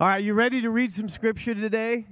[0.00, 2.06] All right, you ready to read some scripture today?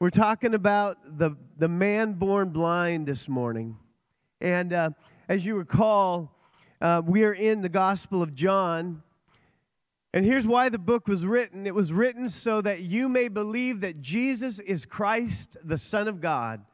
[0.00, 3.78] We're talking about the, the man born blind this morning.
[4.40, 4.90] And uh,
[5.28, 6.36] as you recall,
[6.80, 9.04] uh, we are in the Gospel of John.
[10.12, 13.82] And here's why the book was written it was written so that you may believe
[13.82, 16.64] that Jesus is Christ, the Son of God,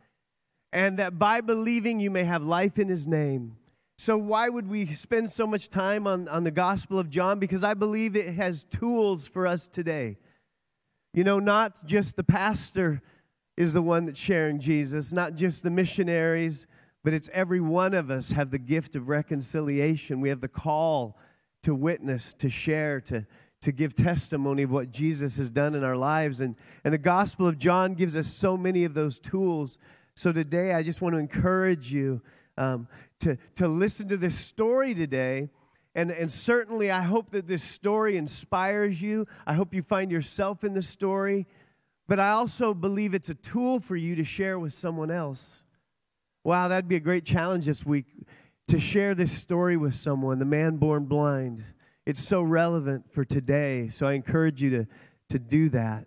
[0.72, 3.58] and that by believing you may have life in his name.
[4.02, 7.38] So, why would we spend so much time on, on the Gospel of John?
[7.38, 10.16] Because I believe it has tools for us today.
[11.14, 13.02] You know, not just the pastor
[13.58, 16.66] is the one that's sharing Jesus, not just the missionaries,
[17.04, 20.22] but it's every one of us have the gift of reconciliation.
[20.22, 21.18] We have the call
[21.64, 23.26] to witness, to share, to,
[23.60, 26.40] to give testimony of what Jesus has done in our lives.
[26.40, 29.78] And, and the Gospel of John gives us so many of those tools.
[30.14, 32.22] So today, I just want to encourage you
[32.56, 32.88] um,
[33.20, 35.50] to, to listen to this story today.
[35.94, 39.26] And, and certainly, I hope that this story inspires you.
[39.46, 41.46] I hope you find yourself in the story.
[42.08, 45.64] But I also believe it's a tool for you to share with someone else.
[46.44, 48.06] Wow, that'd be a great challenge this week
[48.68, 51.62] to share this story with someone, the man born blind.
[52.06, 53.88] It's so relevant for today.
[53.88, 54.86] So I encourage you to,
[55.28, 56.06] to do that.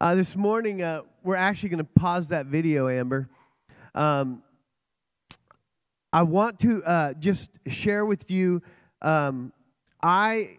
[0.00, 3.30] Uh, this morning, uh, we're actually going to pause that video, Amber.
[3.94, 4.42] Um,
[6.14, 8.62] I want to uh, just share with you.
[9.02, 9.52] Um,
[10.00, 10.58] I,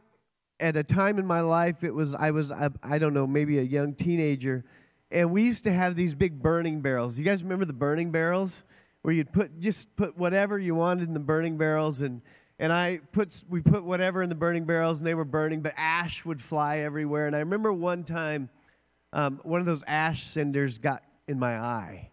[0.59, 3.59] at a time in my life, it was I was I, I, don't know maybe
[3.59, 4.65] a young teenager,
[5.11, 7.17] and we used to have these big burning barrels.
[7.17, 8.65] You guys remember the burning barrels
[9.01, 12.21] where you'd put just put whatever you wanted in the burning barrels, and
[12.59, 15.71] and I put we put whatever in the burning barrels, and they were burning, but
[15.77, 17.27] ash would fly everywhere.
[17.27, 18.49] And I remember one time,
[19.13, 22.11] um, one of those ash cinders got in my eye,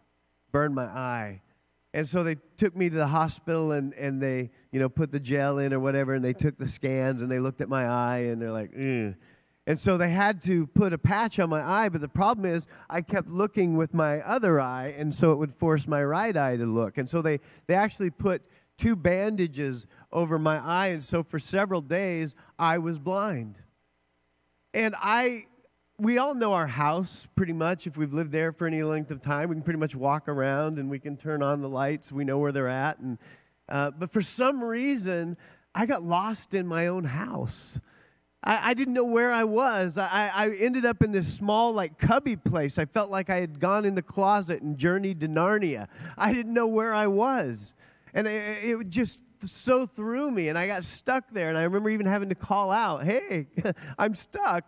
[0.52, 1.42] burned my eye
[1.94, 5.20] and so they took me to the hospital and, and they, you know, put the
[5.20, 8.26] gel in or whatever, and they took the scans and they looked at my eye
[8.28, 9.14] and they're like, Ugh.
[9.66, 12.66] And so they had to put a patch on my eye, but the problem is
[12.90, 16.56] I kept looking with my other eye, and so it would force my right eye
[16.56, 16.98] to look.
[16.98, 18.42] And so they, they actually put
[18.76, 23.62] two bandages over my eye, and so for several days I was blind.
[24.74, 25.44] And I
[26.02, 27.86] we all know our house pretty much.
[27.86, 30.78] If we've lived there for any length of time, we can pretty much walk around
[30.78, 32.10] and we can turn on the lights.
[32.10, 32.98] We know where they're at.
[32.98, 33.18] And,
[33.68, 35.36] uh, but for some reason,
[35.76, 37.80] I got lost in my own house.
[38.42, 39.96] I, I didn't know where I was.
[39.96, 42.80] I, I ended up in this small, like, cubby place.
[42.80, 45.86] I felt like I had gone in the closet and journeyed to Narnia.
[46.18, 47.76] I didn't know where I was.
[48.12, 51.48] And it, it just so threw me, and I got stuck there.
[51.48, 53.46] And I remember even having to call out, Hey,
[53.98, 54.64] I'm stuck.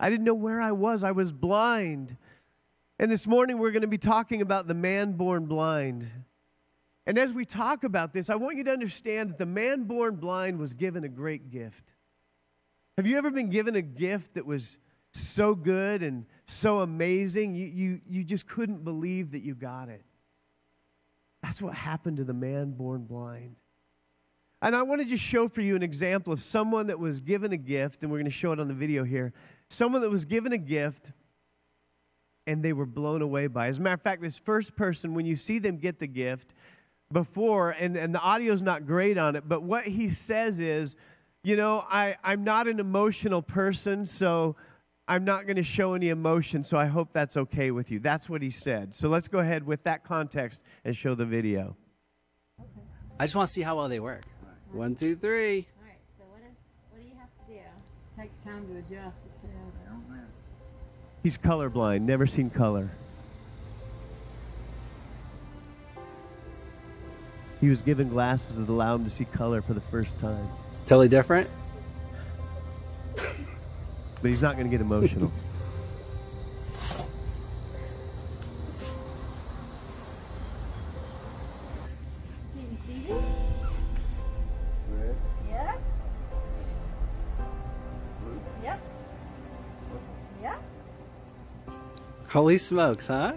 [0.00, 1.02] I didn't know where I was.
[1.02, 2.16] I was blind.
[2.98, 6.08] And this morning we're going to be talking about the man born blind.
[7.06, 10.16] And as we talk about this, I want you to understand that the man born
[10.16, 11.94] blind was given a great gift.
[12.96, 14.78] Have you ever been given a gift that was
[15.12, 20.02] so good and so amazing, you, you, you just couldn't believe that you got it?
[21.42, 23.60] That's what happened to the man born blind.
[24.60, 27.52] And I want to just show for you an example of someone that was given
[27.52, 29.32] a gift, and we're going to show it on the video here.
[29.70, 31.12] Someone that was given a gift
[32.46, 33.68] and they were blown away by it.
[33.68, 36.54] As a matter of fact, this first person, when you see them get the gift
[37.12, 40.96] before, and, and the audio's not great on it, but what he says is,
[41.44, 44.56] you know, I, I'm not an emotional person, so
[45.06, 47.98] I'm not going to show any emotion, so I hope that's okay with you.
[47.98, 48.94] That's what he said.
[48.94, 51.76] So let's go ahead with that context and show the video.
[53.18, 54.22] I just want to see how well they work.
[54.72, 55.66] One, two, three.
[55.78, 56.56] All right, so what, is,
[56.90, 57.58] what do you have to do?
[57.58, 59.27] It takes time to adjust, it says.
[61.22, 62.90] He's colorblind, never seen color.
[67.60, 70.46] He was given glasses that allow him to see color for the first time.
[70.68, 71.48] It's totally different.
[73.16, 75.32] But he's not going to get emotional.
[92.38, 93.32] Holy smokes, huh?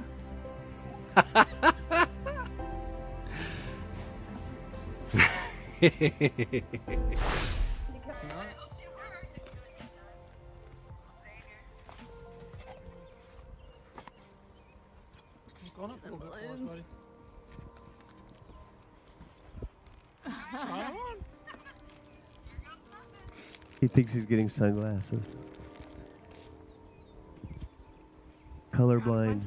[23.80, 25.36] he thinks he's getting sunglasses.
[28.82, 29.46] Colorblind.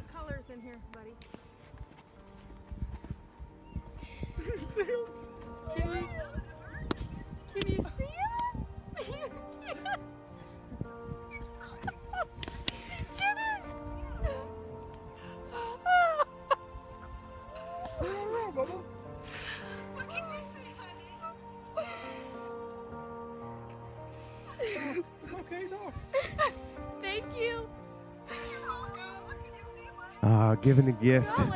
[30.65, 31.37] Giving a gift.
[31.37, 31.53] Can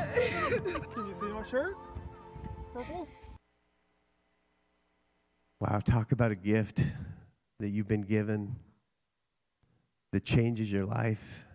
[1.07, 1.75] you see my shirt?
[2.75, 3.09] Purple?
[5.61, 6.83] Wow, talk about a gift
[7.59, 8.57] that you've been given
[10.13, 11.47] that changes your life.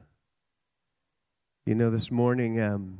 [1.67, 2.97] You know, this morning, um,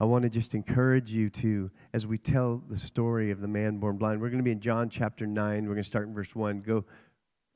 [0.00, 3.76] I want to just encourage you to, as we tell the story of the man
[3.76, 5.64] born blind, we're going to be in John chapter 9.
[5.64, 6.86] We're going to start in verse 1, go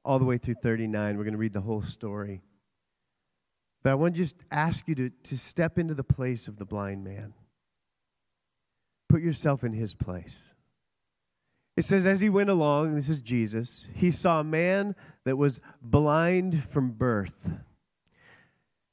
[0.04, 1.16] all the way through 39.
[1.16, 2.42] We're going to read the whole story.
[3.88, 6.66] But I want to just ask you to, to step into the place of the
[6.66, 7.32] blind man.
[9.08, 10.52] Put yourself in his place.
[11.74, 14.94] It says, as he went along, this is Jesus, he saw a man
[15.24, 17.50] that was blind from birth.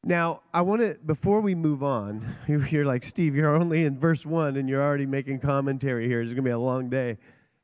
[0.02, 4.26] Now, I want to, before we move on, you're like, Steve, you're only in verse
[4.26, 6.22] one and you're already making commentary here.
[6.22, 7.18] It's going to be a long day.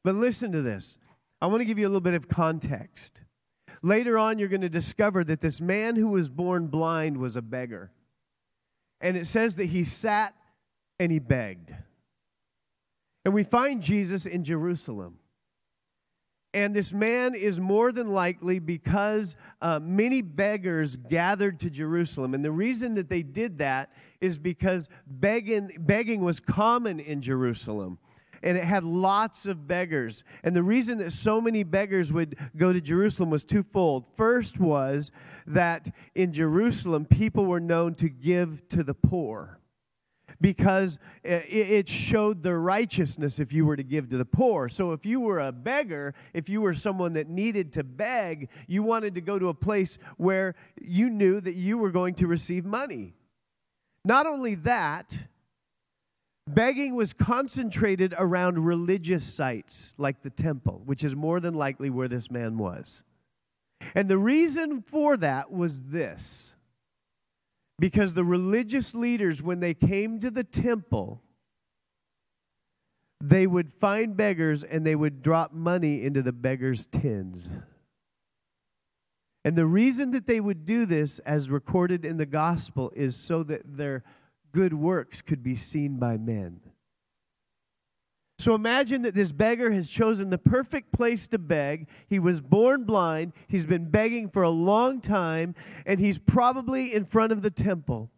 [0.03, 0.97] But listen to this.
[1.41, 3.21] I want to give you a little bit of context.
[3.83, 7.41] Later on, you're going to discover that this man who was born blind was a
[7.41, 7.91] beggar.
[8.99, 10.35] And it says that he sat
[10.99, 11.73] and he begged.
[13.25, 15.17] And we find Jesus in Jerusalem.
[16.53, 22.33] And this man is more than likely because uh, many beggars gathered to Jerusalem.
[22.33, 27.99] And the reason that they did that is because begging, begging was common in Jerusalem.
[28.43, 30.23] And it had lots of beggars.
[30.43, 34.07] And the reason that so many beggars would go to Jerusalem was twofold.
[34.15, 35.11] First was
[35.47, 39.61] that in Jerusalem, people were known to give to the poor
[40.39, 44.69] because uh, it showed their righteousness if you were to give to the poor.
[44.69, 48.83] So if you were a beggar, if you were someone that needed to beg, you
[48.83, 52.65] wanted to go to a place where you knew that you were going to receive
[52.65, 53.13] money.
[54.03, 55.27] Not only that,
[56.55, 62.07] begging was concentrated around religious sites like the temple, which is more than likely where
[62.07, 63.03] this man was.
[63.95, 66.55] And the reason for that was this
[67.79, 71.23] because the religious leaders, when they came to the temple,
[73.19, 77.53] they would find beggars and they would drop money into the beggars' tins.
[79.43, 83.41] And the reason that they would do this, as recorded in the gospel, is so
[83.43, 84.03] that their
[84.51, 86.61] good works could be seen by men.
[88.37, 91.87] So imagine that this beggar has chosen the perfect place to beg.
[92.07, 95.53] He was born blind, he's been begging for a long time,
[95.85, 98.11] and he's probably in front of the temple.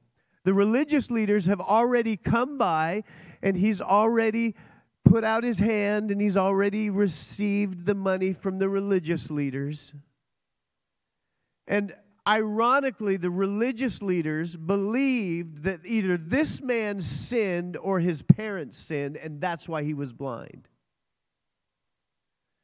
[0.45, 3.03] The religious leaders have already come by,
[3.41, 4.55] and he's already
[5.03, 9.93] put out his hand and he's already received the money from the religious leaders.
[11.67, 11.93] And
[12.27, 19.41] Ironically, the religious leaders believed that either this man sinned or his parents sinned, and
[19.41, 20.69] that's why he was blind.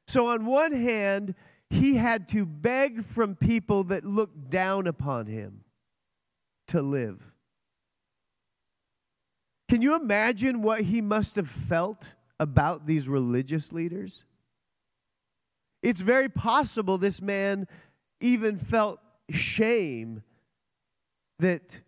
[0.08, 1.36] So, on one hand,
[1.70, 5.66] he had to beg from people that looked down upon him
[6.68, 7.34] to live.
[9.68, 14.26] Can you imagine what he must have felt about these religious leaders?
[15.84, 17.68] It's very possible this man
[18.20, 19.00] even felt
[19.34, 20.24] shame
[21.40, 21.82] that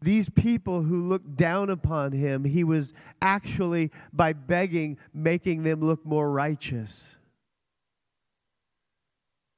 [0.00, 2.92] these people who looked down upon him, he was
[3.22, 7.18] actually, by begging, making them look more righteous.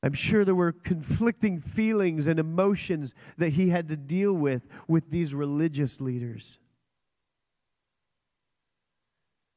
[0.03, 5.11] I'm sure there were conflicting feelings and emotions that he had to deal with with
[5.11, 6.61] these religious leaders.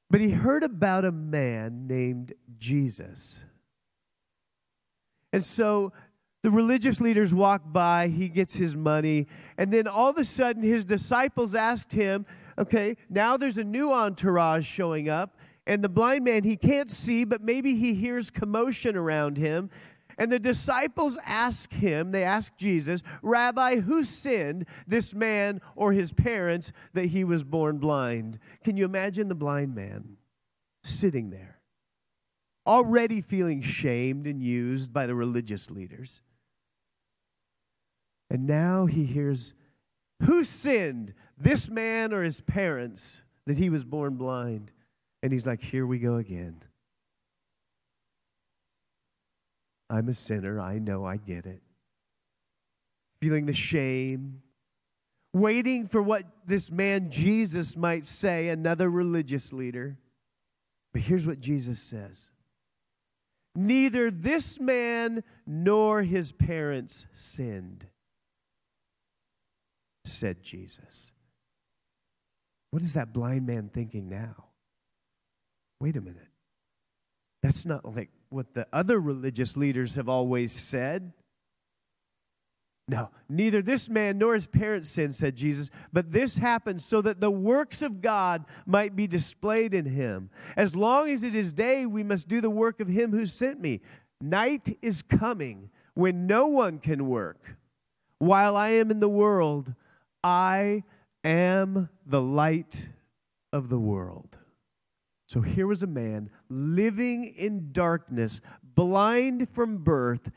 [0.10, 3.46] But he heard about a man named Jesus.
[5.32, 5.94] And so
[6.44, 10.64] the religious leaders walk by, he gets his money, and then all of a sudden
[10.64, 12.26] his disciples asked him,
[12.58, 17.24] okay, now there's a new entourage showing up, and the blind man, he can't see,
[17.24, 19.70] but maybe he hears commotion around him.
[20.18, 26.14] And the disciples ask him, they ask Jesus, Rabbi, who sinned, this man or his
[26.14, 28.38] parents, that he was born blind?
[28.64, 30.18] Can you imagine the blind man
[30.84, 31.62] sitting there,
[32.68, 36.22] already feeling shamed and used by the religious leaders?
[38.32, 39.54] And now he hears
[40.24, 44.72] who sinned, this man or his parents, that he was born blind?
[45.22, 46.56] And he's like, Here we go again.
[49.90, 50.62] I'm a sinner.
[50.62, 51.04] I know.
[51.04, 51.62] I get it.
[53.22, 54.42] Feeling the shame,
[55.34, 59.98] waiting for what this man Jesus might say, another religious leader.
[60.94, 62.32] But here's what Jesus says
[63.58, 67.88] Neither this man nor his parents sinned
[70.06, 71.14] said Jesus.
[72.72, 74.46] What is that blind man thinking now?
[75.80, 76.28] Wait a minute.
[77.42, 81.12] That's not like what the other religious leaders have always said.
[82.88, 87.22] No, neither this man nor his parents sinned, said Jesus, but this happened so that
[87.22, 90.30] the works of God might be displayed in him.
[90.58, 93.62] As long as it is day, we must do the work of him who sent
[93.62, 93.82] me.
[94.20, 97.58] Night is coming when no one can work.
[98.20, 99.74] While I am in the world,
[100.24, 100.84] I
[101.24, 102.90] am the light
[103.54, 104.40] of the world.
[105.28, 110.30] So here was a man living in darkness, blind from birth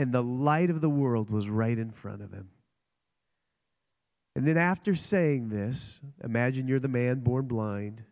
[0.00, 2.48] and the light of the world was right in front of him.
[4.34, 8.04] And then, after saying this, imagine you're the man born blind.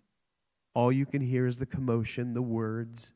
[0.75, 3.15] All you can hear is the commotion, the words.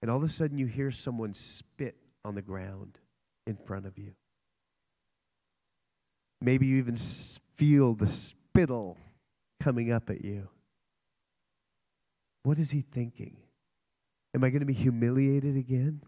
[0.00, 2.98] And all of a sudden, you hear someone spit on the ground
[3.46, 4.14] in front of you.
[6.40, 8.98] Maybe you even feel the spittle
[9.60, 10.48] coming up at you.
[12.42, 13.36] What is he thinking?
[14.34, 16.02] Am I going to be humiliated again?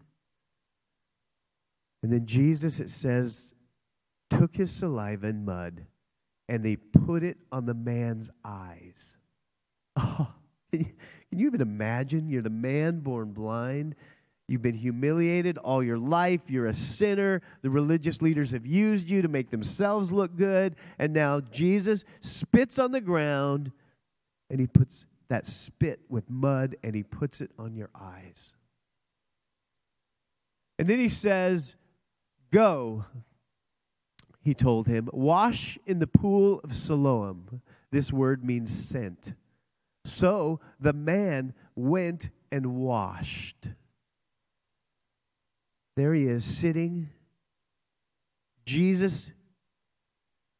[2.01, 3.53] And then Jesus, it says,
[4.29, 5.85] took his saliva and mud
[6.47, 9.17] and they put it on the man's eyes.
[10.01, 10.33] Oh,
[10.71, 10.85] can you,
[11.29, 12.29] can you even imagine?
[12.29, 13.95] You're the man born blind.
[14.49, 16.49] You've been humiliated all your life.
[16.49, 17.41] You're a sinner.
[17.61, 20.75] The religious leaders have used you to make themselves look good.
[20.97, 23.71] And now Jesus spits on the ground
[24.49, 28.55] and he puts that spit with mud and he puts it on your eyes.
[30.79, 31.75] And then he says,
[32.51, 33.05] Go,
[34.41, 37.61] he told him, wash in the pool of Siloam.
[37.91, 39.35] This word means sent.
[40.05, 43.69] So the man went and washed.
[45.99, 47.09] There he is sitting.
[48.65, 49.33] Jesus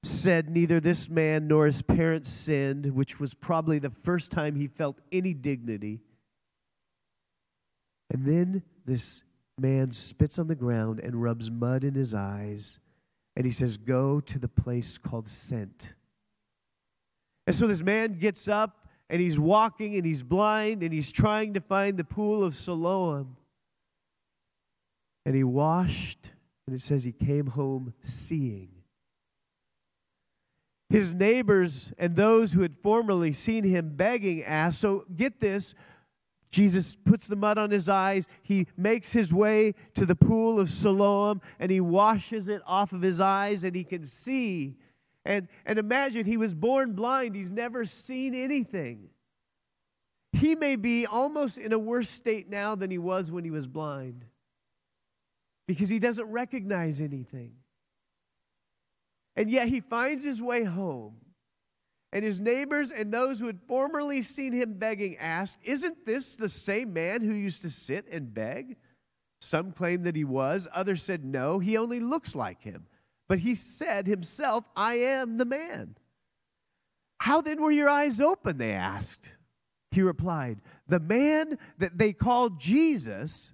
[0.03, 4.67] said neither this man nor his parents sinned, which was probably the first time he
[4.67, 6.01] felt any dignity.
[8.10, 9.24] And then this
[9.58, 12.81] man spits on the ground and rubs mud in his eyes.
[13.38, 15.96] And he says, Go to the place called Sent.
[17.48, 21.53] And so this man gets up and he's walking and he's blind and he's trying
[21.53, 23.38] to find the pool of Siloam.
[25.25, 26.31] And he washed,
[26.65, 28.69] and it says he came home seeing.
[30.89, 35.75] His neighbors and those who had formerly seen him begging asked, So get this,
[36.51, 38.27] Jesus puts the mud on his eyes.
[38.41, 43.01] He makes his way to the pool of Siloam and he washes it off of
[43.01, 44.77] his eyes and he can see.
[45.25, 49.09] And, and imagine he was born blind, he's never seen anything.
[50.33, 53.67] He may be almost in a worse state now than he was when he was
[53.67, 54.25] blind
[55.69, 57.53] because he doesn't recognize anything.
[59.35, 61.17] And yet he finds his way home.
[62.11, 66.49] And his neighbors and those who had formerly seen him begging asked, Isn't this the
[66.49, 68.77] same man who used to sit and beg?
[69.41, 72.88] Some claimed that he was, others said, No, he only looks like him.
[73.27, 75.97] But he said himself, I am the man.
[77.19, 78.57] How then were your eyes open?
[78.57, 79.35] They asked.
[79.91, 83.53] He replied, The man that they called Jesus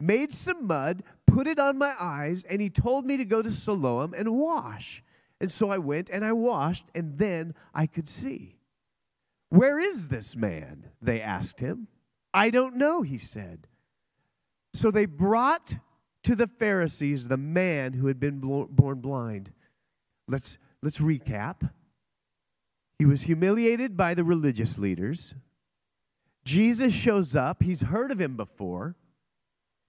[0.00, 3.50] made some mud, put it on my eyes, and he told me to go to
[3.50, 5.02] Siloam and wash.
[5.40, 8.56] And so I went and I washed, and then I could see.
[9.48, 10.90] Where is this man?
[11.00, 11.88] They asked him.
[12.34, 13.68] I don't know, he said.
[14.74, 15.76] So they brought
[16.24, 19.52] to the Pharisees the man who had been born blind.
[20.28, 21.70] Let's, let's recap.
[22.98, 25.34] He was humiliated by the religious leaders.
[26.44, 27.62] Jesus shows up.
[27.62, 28.96] He's heard of him before.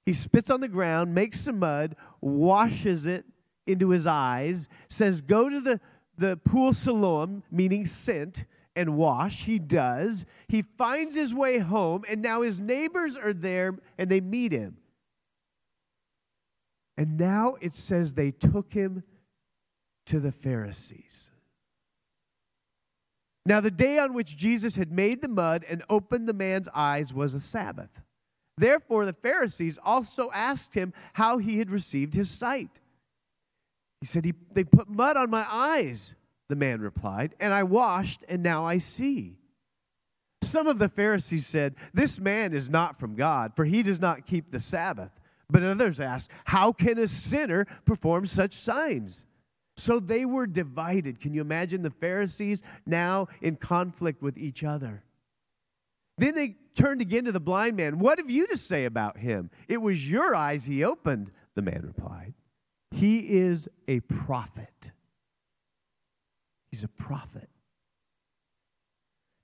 [0.07, 3.25] He spits on the ground, makes some mud, washes it,
[3.65, 5.81] into his eyes, says, Go to the,
[6.17, 9.43] the pool Siloam, meaning sent, and wash.
[9.43, 10.25] He does.
[10.47, 14.77] He finds his way home, and now his neighbors are there and they meet him.
[16.95, 19.03] And now it says they took him
[20.05, 21.31] to the Pharisees.
[23.45, 27.13] Now, the day on which Jesus had made the mud and opened the man's eyes
[27.13, 27.99] was a Sabbath.
[28.57, 32.79] Therefore, the Pharisees also asked him how he had received his sight.
[34.01, 36.15] He said, he, They put mud on my eyes,
[36.49, 39.37] the man replied, and I washed, and now I see.
[40.41, 44.25] Some of the Pharisees said, This man is not from God, for he does not
[44.25, 45.11] keep the Sabbath.
[45.49, 49.25] But others asked, How can a sinner perform such signs?
[49.77, 51.19] So they were divided.
[51.19, 55.03] Can you imagine the Pharisees now in conflict with each other?
[56.17, 57.99] Then they turned again to the blind man.
[57.99, 59.49] What have you to say about him?
[59.67, 62.33] It was your eyes he opened, the man replied.
[62.91, 64.91] He is a prophet.
[66.71, 67.49] He's a prophet.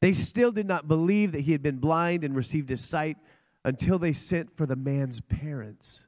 [0.02, 3.18] They still did not believe that he had been blind and received his sight
[3.66, 6.08] until they sent for the man's parents.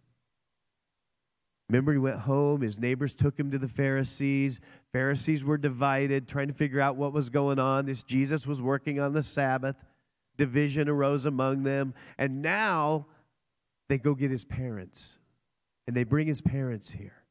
[1.69, 2.61] Remember, he went home.
[2.61, 4.59] His neighbors took him to the Pharisees.
[4.91, 7.85] Pharisees were divided, trying to figure out what was going on.
[7.85, 9.75] This Jesus was working on the Sabbath.
[10.37, 11.93] Division arose among them.
[12.17, 13.07] And now
[13.87, 15.19] they go get his parents,
[15.87, 17.23] and they bring his parents here.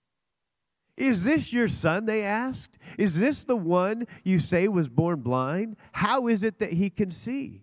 [0.96, 2.06] Is this your son?
[2.06, 2.78] They asked.
[2.98, 5.76] Is this the one you say was born blind?
[5.92, 7.62] How is it that he can see?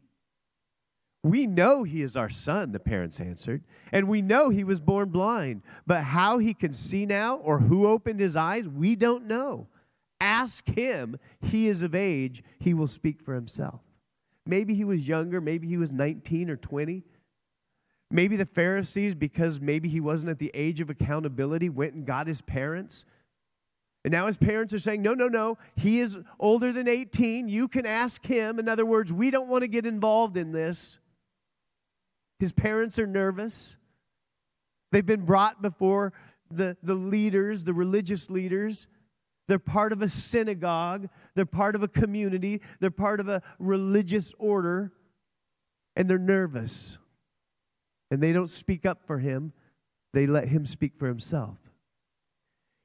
[1.23, 5.11] We know he is our son, the parents answered, and we know he was born
[5.11, 5.61] blind.
[5.85, 9.67] But how he can see now or who opened his eyes, we don't know.
[10.19, 11.17] Ask him.
[11.39, 13.81] He is of age, he will speak for himself.
[14.45, 17.03] Maybe he was younger, maybe he was 19 or 20.
[18.09, 22.27] Maybe the Pharisees, because maybe he wasn't at the age of accountability, went and got
[22.27, 23.05] his parents.
[24.03, 27.47] And now his parents are saying, no, no, no, he is older than 18.
[27.47, 28.59] You can ask him.
[28.59, 30.99] In other words, we don't want to get involved in this.
[32.39, 33.77] His parents are nervous.
[34.91, 36.11] They've been brought before
[36.49, 38.87] the, the leaders, the religious leaders.
[39.51, 44.33] They're part of a synagogue, they're part of a community, they're part of a religious
[44.39, 44.93] order,
[45.93, 46.97] and they're nervous.
[48.09, 49.51] And they don't speak up for him,
[50.13, 51.59] they let him speak for himself.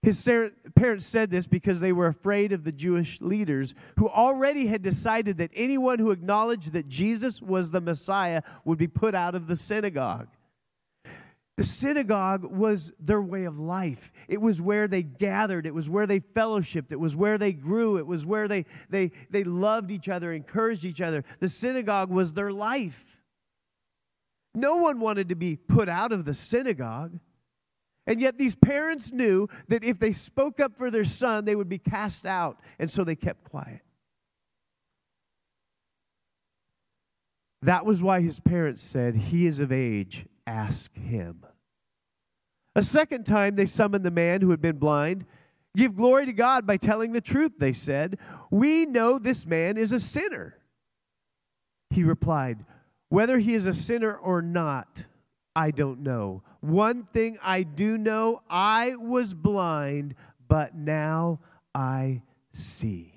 [0.02, 0.28] His
[0.75, 5.38] parents said this because they were afraid of the Jewish leaders who already had decided
[5.38, 9.54] that anyone who acknowledged that Jesus was the Messiah would be put out of the
[9.54, 10.26] synagogue.
[11.57, 14.13] The synagogue was their way of life.
[14.29, 15.67] It was where they gathered.
[15.67, 16.93] It was where they fellowshipped.
[16.93, 17.97] It was where they grew.
[17.97, 21.25] It was where they, they, they loved each other, encouraged each other.
[21.40, 23.23] The synagogue was their life.
[24.55, 27.19] No one wanted to be put out of the synagogue.
[28.07, 31.69] And yet, these parents knew that if they spoke up for their son, they would
[31.69, 32.61] be cast out.
[32.79, 33.83] And so they kept quiet.
[37.62, 41.44] That was why his parents said, He is of age, ask him.
[42.74, 45.24] A second time, they summoned the man who had been blind.
[45.76, 48.18] Give glory to God by telling the truth, they said.
[48.50, 50.59] We know this man is a sinner.
[51.90, 52.64] He replied,
[53.09, 55.06] Whether he is a sinner or not,
[55.54, 56.42] I don't know.
[56.61, 60.14] One thing I do know I was blind,
[60.48, 61.40] but now
[61.74, 63.15] I see.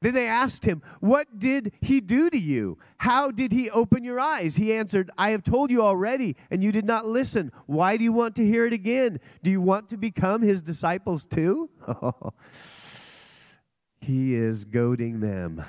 [0.00, 2.78] Then they asked him, What did he do to you?
[2.98, 4.56] How did he open your eyes?
[4.56, 7.50] He answered, I have told you already, and you did not listen.
[7.66, 9.18] Why do you want to hear it again?
[9.42, 11.68] Do you want to become his disciples too?
[14.00, 15.62] he is goading them.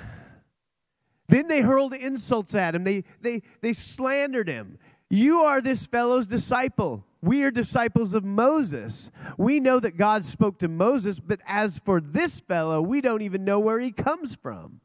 [1.28, 4.78] Then they hurled insults at him, they, they, they slandered him.
[5.08, 7.04] You are this fellow's disciple.
[7.22, 9.10] We are disciples of Moses.
[9.36, 13.44] We know that God spoke to Moses, but as for this fellow, we don't even
[13.44, 14.80] know where he comes from.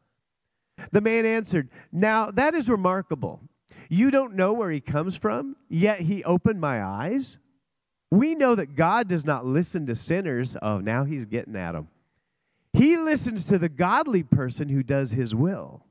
[0.91, 3.41] The man answered, Now that is remarkable.
[3.89, 7.38] You don't know where he comes from, yet he opened my eyes.
[8.12, 10.58] We know that God does not listen to sinners.
[10.62, 11.89] Oh, now he's getting at them.
[12.74, 15.86] He listens to the godly person who does his will.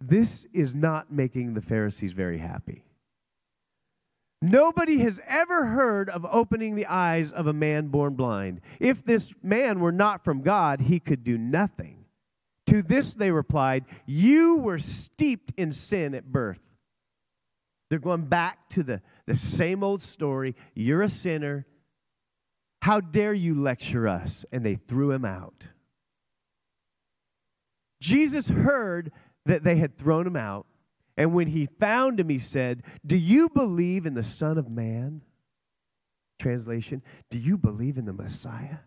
[0.00, 2.83] This is not making the Pharisees very happy.
[4.44, 8.60] Nobody has ever heard of opening the eyes of a man born blind.
[8.78, 12.04] If this man were not from God, he could do nothing.
[12.66, 16.60] To this they replied, You were steeped in sin at birth.
[17.88, 20.56] They're going back to the, the same old story.
[20.74, 21.64] You're a sinner.
[22.82, 24.44] How dare you lecture us?
[24.52, 25.70] And they threw him out.
[27.98, 29.10] Jesus heard
[29.46, 30.66] that they had thrown him out.
[31.16, 35.22] And when he found him, he said, Do you believe in the Son of Man?
[36.40, 38.78] Translation, do you believe in the Messiah?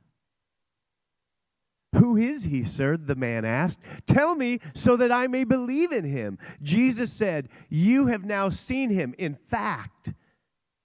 [1.95, 2.97] Who is he, sir?
[2.97, 3.79] The man asked.
[4.05, 6.37] Tell me so that I may believe in him.
[6.61, 9.15] Jesus said, You have now seen him.
[9.17, 10.13] In fact,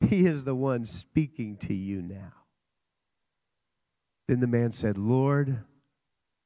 [0.00, 2.32] he is the one speaking to you now.
[4.28, 5.64] Then the man said, Lord,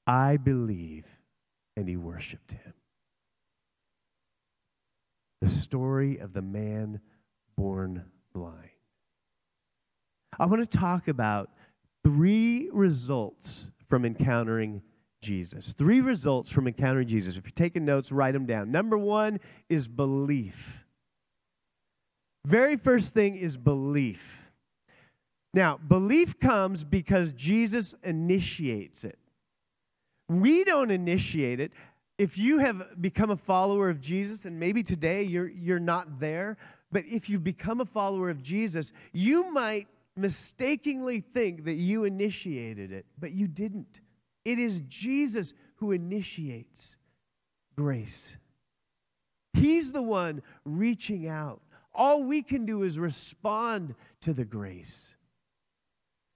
[0.07, 1.07] I believe.
[1.77, 2.73] And he worshiped him
[5.41, 7.01] the story of the man
[7.57, 8.71] born blind.
[10.39, 11.51] I want to talk about
[12.05, 14.83] three results from encountering
[15.23, 15.73] Jesus.
[15.73, 17.37] Three results from encountering Jesus.
[17.37, 18.71] If you're taking notes, write them down.
[18.71, 20.87] Number one is belief.
[22.45, 24.53] Very first thing is belief.
[25.53, 29.19] Now, belief comes because Jesus initiates it.
[30.29, 31.73] We don't initiate it
[32.19, 36.57] if you have become a follower of Jesus, and maybe today you're, you're not there,
[36.91, 42.91] but if you've become a follower of Jesus, you might mistakenly think that you initiated
[42.91, 44.01] it, but you didn't.
[44.45, 46.97] It is Jesus who initiates
[47.77, 48.39] grace.
[49.53, 51.61] He's the one reaching out.
[51.95, 55.17] All we can do is respond to the grace.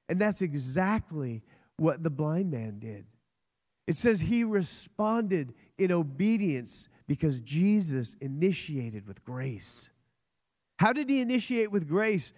[0.08, 1.42] And that's exactly
[1.76, 3.06] what the blind man did.
[3.86, 9.90] It says he responded in obedience because Jesus initiated with grace.
[10.78, 12.32] How did he initiate with grace?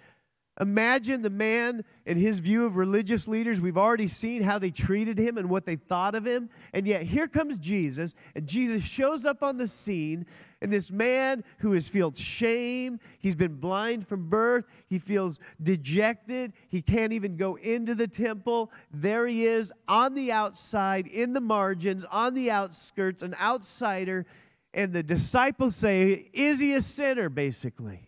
[0.61, 3.61] Imagine the man and his view of religious leaders.
[3.61, 6.51] We've already seen how they treated him and what they thought of him.
[6.73, 10.27] And yet here comes Jesus, and Jesus shows up on the scene.
[10.63, 16.55] And this man who has felt shame, he's been blind from birth, he feels dejected,
[16.69, 18.73] he can't even go into the temple.
[18.91, 24.25] There he is on the outside, in the margins, on the outskirts, an outsider.
[24.73, 28.01] And the disciples say, Is he a sinner, basically?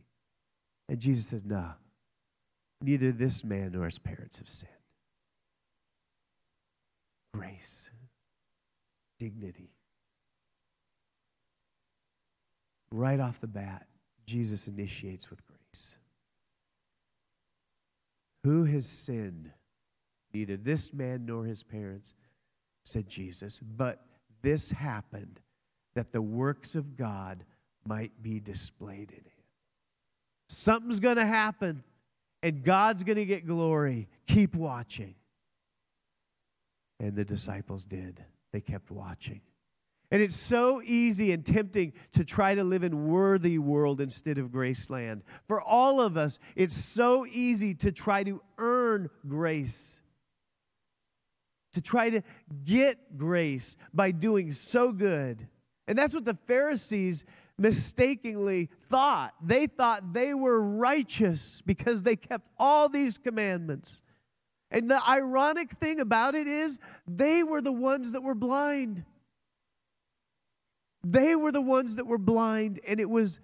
[0.88, 1.74] And Jesus says, No
[2.84, 4.72] neither this man nor his parents have sinned.
[7.32, 7.90] Grace,
[9.18, 9.73] dignity.
[12.96, 13.88] Right off the bat,
[14.24, 15.98] Jesus initiates with grace.
[18.44, 19.50] Who has sinned?
[20.32, 22.14] Neither this man nor his parents,
[22.84, 24.06] said Jesus, but
[24.42, 25.40] this happened
[25.96, 27.44] that the works of God
[27.84, 29.44] might be displayed in him.
[30.48, 31.82] Something's going to happen
[32.44, 34.06] and God's going to get glory.
[34.28, 35.16] Keep watching.
[37.00, 38.24] And the disciples did.
[38.52, 39.40] They kept watching.
[40.14, 44.52] And it's so easy and tempting to try to live in worthy world instead of
[44.52, 45.22] graceland.
[45.48, 50.02] For all of us, it's so easy to try to earn grace.
[51.72, 52.22] To try to
[52.62, 55.48] get grace by doing so good.
[55.88, 57.24] And that's what the Pharisees
[57.58, 59.34] mistakenly thought.
[59.42, 64.00] They thought they were righteous because they kept all these commandments.
[64.70, 69.04] And the ironic thing about it is, they were the ones that were blind.
[71.04, 73.40] They were the ones that were blind, and it was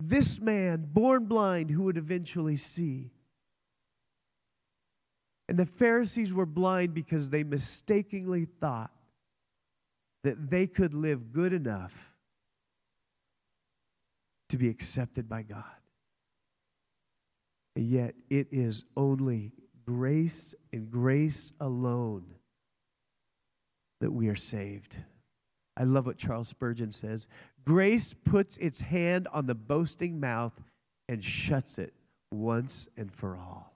[0.00, 3.12] this man, born blind, who would eventually see.
[5.48, 8.90] And the Pharisees were blind because they mistakenly thought
[10.22, 12.14] that they could live good enough
[14.48, 15.64] to be accepted by God.
[17.76, 19.52] And yet, it is only
[19.84, 22.24] grace and grace alone
[24.00, 24.96] that we are saved.
[25.76, 27.28] I love what Charles Spurgeon says
[27.64, 30.60] Grace puts its hand on the boasting mouth
[31.08, 31.94] and shuts it
[32.30, 33.74] once and for all.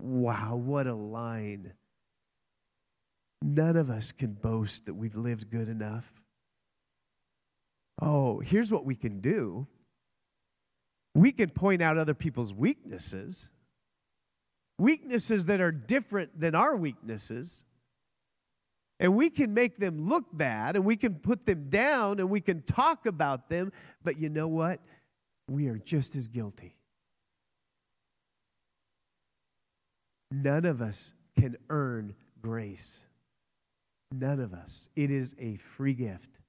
[0.00, 1.72] Wow, what a line.
[3.40, 6.24] None of us can boast that we've lived good enough.
[8.00, 9.66] Oh, here's what we can do
[11.14, 13.52] we can point out other people's weaknesses,
[14.78, 17.64] weaknesses that are different than our weaknesses.
[19.00, 22.40] And we can make them look bad and we can put them down and we
[22.40, 24.80] can talk about them, but you know what?
[25.48, 26.76] We are just as guilty.
[30.30, 33.06] None of us can earn grace.
[34.12, 34.88] None of us.
[34.96, 36.40] It is a free gift.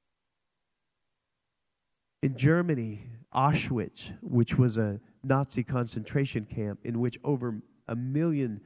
[2.21, 3.01] In Germany,
[3.33, 8.61] Auschwitz, which was a Nazi concentration camp in which over a million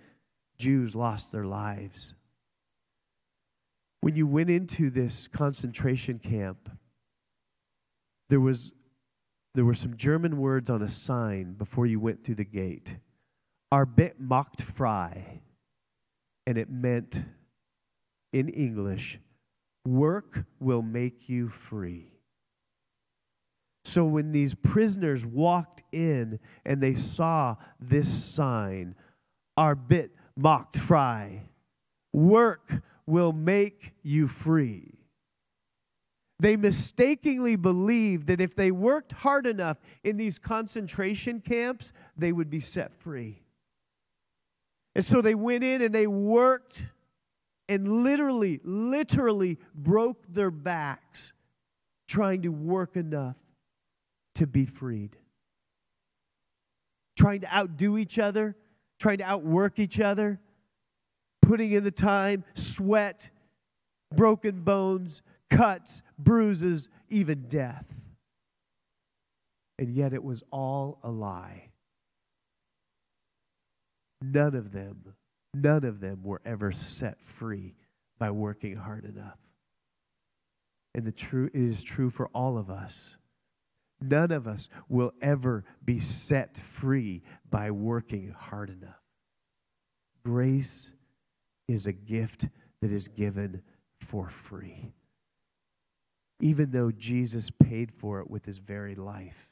[0.57, 2.15] Jews lost their lives.
[4.01, 6.69] When you went into this concentration camp,
[8.29, 8.71] there was
[9.55, 12.97] there were some German words on a sign before you went through the gate.
[13.73, 15.41] Arbeit macht frei.
[16.45, 17.23] And it meant
[18.33, 19.19] in English,
[19.85, 22.13] work will make you free.
[23.85, 28.95] So when these prisoners walked in and they saw this sign,
[29.57, 31.49] Arbeit macht frei,
[32.13, 34.93] work will make you free.
[36.39, 42.49] They mistakenly believed that if they worked hard enough in these concentration camps, they would
[42.49, 43.41] be set free.
[44.95, 46.89] And so they went in and they worked
[47.67, 51.33] and literally, literally broke their backs
[52.07, 53.37] trying to work enough
[54.35, 55.17] to be freed.
[57.17, 58.55] Trying to outdo each other,
[58.97, 60.39] trying to outwork each other,
[61.41, 63.29] putting in the time, sweat,
[64.15, 68.09] broken bones, cuts, bruises, even death.
[69.77, 71.69] And yet it was all a lie.
[74.21, 75.15] None of them,
[75.53, 77.75] none of them were ever set free
[78.19, 79.39] by working hard enough.
[80.93, 83.17] And the true it is true for all of us.
[84.01, 89.01] None of us will ever be set free by working hard enough.
[90.23, 90.93] Grace
[91.69, 92.49] is a gift
[92.81, 93.61] that is given
[93.99, 94.93] for free.
[96.41, 99.51] Even though Jesus paid for it with his very life,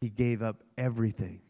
[0.00, 1.40] he gave up everything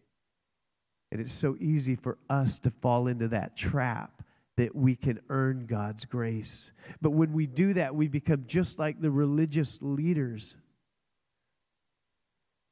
[1.15, 4.23] And it's so easy for us to fall into that trap
[4.57, 6.73] that we can earn God's grace.
[7.01, 10.57] But when we do that, we become just like the religious leaders.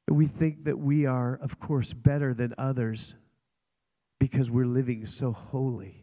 [0.09, 3.15] And we think that we are, of course, better than others
[4.19, 6.02] because we're living so holy.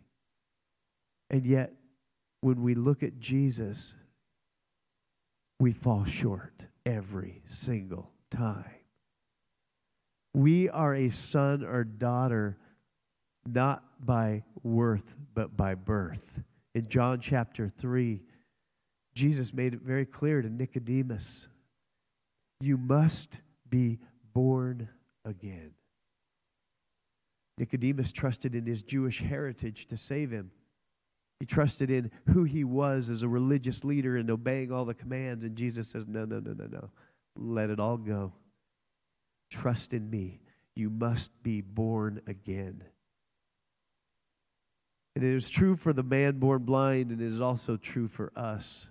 [1.31, 1.73] And yet,
[2.41, 3.97] when we look at Jesus,
[5.59, 8.65] we fall short every single time.
[10.35, 12.59] We are a son or daughter
[13.47, 16.43] not by worth, but by birth.
[16.75, 18.23] In John chapter 3,
[19.15, 21.49] Jesus made it very clear to Nicodemus
[22.61, 23.99] you must be
[24.33, 24.89] born
[25.25, 25.73] again.
[27.59, 30.51] Nicodemus trusted in his Jewish heritage to save him.
[31.41, 35.43] He trusted in who he was as a religious leader and obeying all the commands.
[35.43, 36.91] And Jesus says, No, no, no, no, no.
[37.35, 38.35] Let it all go.
[39.51, 40.43] Trust in me.
[40.77, 42.85] You must be born again.
[45.17, 48.31] And it is true for the man born blind, and it is also true for
[48.37, 48.89] us.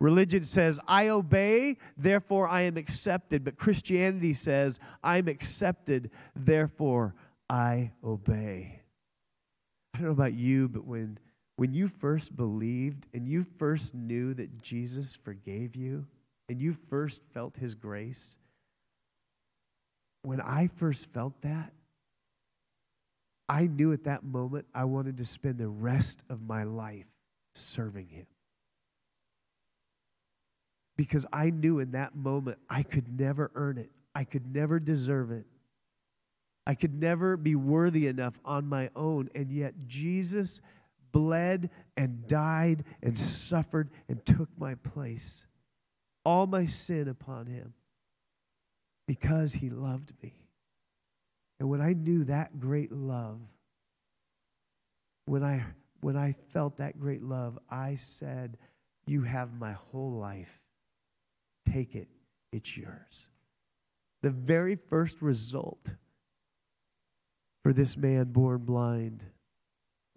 [0.00, 3.44] Religion says, I obey, therefore I am accepted.
[3.44, 7.14] But Christianity says, I'm accepted, therefore
[7.50, 8.82] I obey.
[9.94, 11.18] I don't know about you, but when,
[11.58, 16.06] when you first believed and you first knew that Jesus forgave you
[16.48, 18.38] and you first felt his grace,
[20.22, 21.72] when I first felt that,
[23.48, 27.08] I knew at that moment I wanted to spend the rest of my life
[27.54, 28.26] serving him
[30.96, 35.32] because I knew in that moment I could never earn it, I could never deserve
[35.32, 35.44] it.
[36.68, 39.30] I could never be worthy enough on my own.
[39.34, 40.60] And yet Jesus
[41.18, 45.46] bled and died and suffered and took my place,
[46.24, 47.74] all my sin upon him,
[49.08, 50.32] because he loved me.
[51.58, 53.40] And when I knew that great love,
[55.24, 55.64] when I,
[56.02, 58.56] when I felt that great love, I said,
[59.08, 60.62] You have my whole life.
[61.68, 62.06] Take it,
[62.52, 63.28] it's yours.
[64.22, 65.96] The very first result
[67.64, 69.26] for this man born blind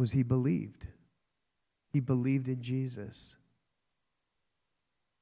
[0.02, 0.88] was he believed.
[1.94, 3.38] He believed in Jesus.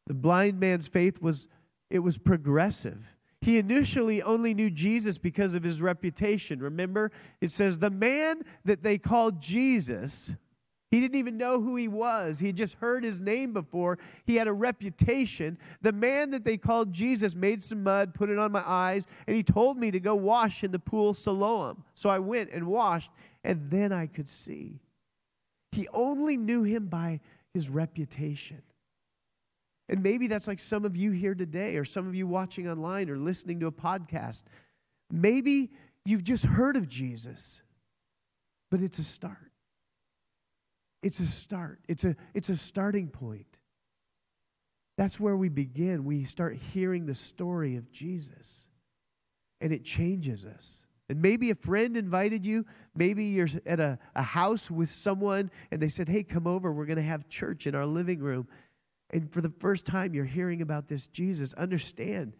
[0.07, 1.49] The blind man's faith was
[1.89, 3.05] it was progressive.
[3.41, 6.59] He initially only knew Jesus because of his reputation.
[6.59, 7.11] Remember,
[7.41, 10.37] it says the man that they called Jesus
[10.91, 12.39] he didn't even know who he was.
[12.39, 13.99] He just heard his name before.
[14.25, 15.59] He had a reputation.
[15.81, 19.35] The man that they called Jesus made some mud, put it on my eyes, and
[19.35, 21.83] he told me to go wash in the pool Siloam.
[21.93, 23.11] So I went and washed,
[23.49, 24.79] and then I could see.
[25.71, 27.19] He only knew him by
[27.51, 28.61] his reputation.
[29.89, 33.09] And maybe that's like some of you here today, or some of you watching online
[33.09, 34.43] or listening to a podcast.
[35.09, 35.71] Maybe
[36.05, 37.63] you've just heard of Jesus,
[38.69, 39.51] but it's a start.
[41.01, 41.79] It's a start.
[41.87, 43.57] It's a, it's a starting point.
[44.95, 46.05] That's where we begin.
[46.05, 48.69] We start hearing the story of Jesus,
[49.59, 50.85] and it changes us.
[51.09, 52.65] And maybe a friend invited you.
[52.95, 56.71] Maybe you're at a, a house with someone and they said, Hey, come over.
[56.71, 58.47] We're going to have church in our living room.
[59.11, 61.53] And for the first time, you're hearing about this Jesus.
[61.55, 62.33] Understand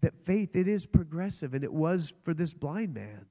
[0.00, 3.26] that faith, it is progressive, and it was for this blind man.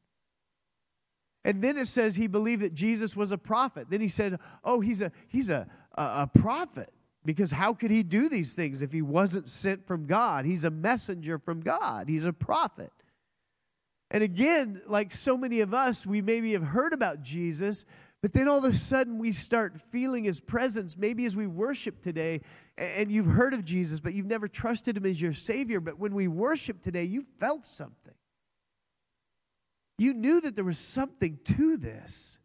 [1.46, 3.90] And then it says he believed that Jesus was a prophet.
[3.90, 5.66] Then he said, "Oh, he's a he's a
[5.98, 6.92] a, a prophet
[7.24, 10.44] because how could he do these things if he wasn't sent from God?
[10.44, 12.10] He's a messenger from God.
[12.10, 12.92] He's a prophet."
[14.12, 17.86] And again, like so many of us, we maybe have heard about Jesus,
[18.22, 22.02] but then all of a sudden we start feeling his presence, maybe as we worship
[22.02, 22.42] today,
[22.78, 25.80] and you've heard of Jesus, but you've never trusted him as your Savior.
[25.80, 28.14] But when we worship today, you felt something.
[29.98, 32.40] You knew that there was something to this.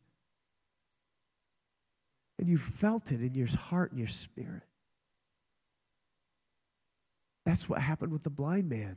[2.38, 4.64] And you felt it in your heart and your spirit.
[7.46, 8.96] That's what happened with the blind man.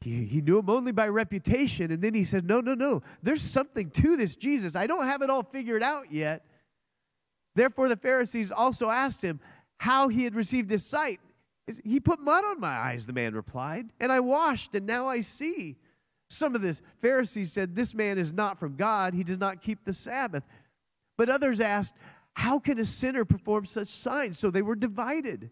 [0.00, 3.42] He, he knew him only by reputation, and then he said, No, no, no, there's
[3.42, 4.76] something to this Jesus.
[4.76, 6.44] I don't have it all figured out yet.
[7.54, 9.40] Therefore, the Pharisees also asked him
[9.78, 11.20] how he had received his sight.
[11.84, 15.20] He put mud on my eyes, the man replied, and I washed, and now I
[15.20, 15.76] see.
[16.28, 19.14] Some of the Pharisees said, This man is not from God.
[19.14, 20.44] He does not keep the Sabbath.
[21.16, 21.94] But others asked,
[22.34, 24.38] How can a sinner perform such signs?
[24.38, 25.50] So they were divided.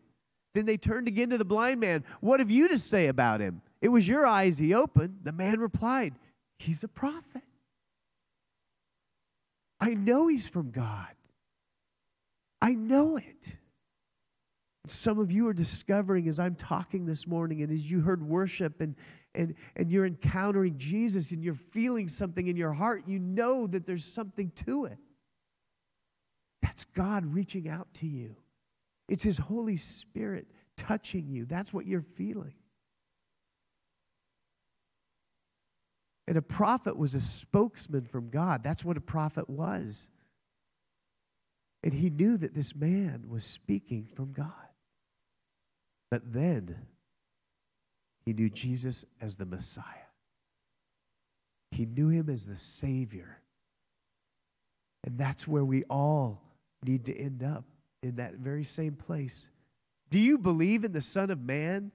[0.54, 2.04] Then they turned again to the blind man.
[2.20, 3.62] What have you to say about him?
[3.80, 5.20] It was your eyes he opened.
[5.22, 6.14] The man replied,
[6.58, 7.42] He's a prophet.
[9.80, 11.14] I know he's from God.
[12.62, 13.58] I know it.
[14.86, 18.80] Some of you are discovering as I'm talking this morning and as you heard worship
[18.80, 18.96] and,
[19.34, 23.86] and, and you're encountering Jesus and you're feeling something in your heart, you know that
[23.86, 24.98] there's something to it.
[26.62, 28.36] That's God reaching out to you.
[29.08, 31.44] It's His Holy Spirit touching you.
[31.44, 32.54] That's what you're feeling.
[36.26, 38.62] And a prophet was a spokesman from God.
[38.62, 40.08] That's what a prophet was.
[41.82, 44.52] And he knew that this man was speaking from God.
[46.10, 46.76] But then
[48.24, 49.84] he knew Jesus as the Messiah,
[51.70, 53.40] he knew him as the Savior.
[55.06, 56.40] And that's where we all
[56.82, 57.66] need to end up
[58.02, 59.50] in that very same place.
[60.08, 61.92] Do you believe in the Son of Man?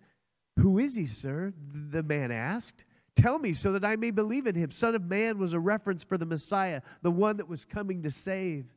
[0.57, 1.53] Who is he, sir?
[1.71, 2.85] The man asked.
[3.19, 4.71] Tell me so that I may believe in him.
[4.71, 8.09] Son of Man was a reference for the Messiah, the one that was coming to
[8.09, 8.73] save.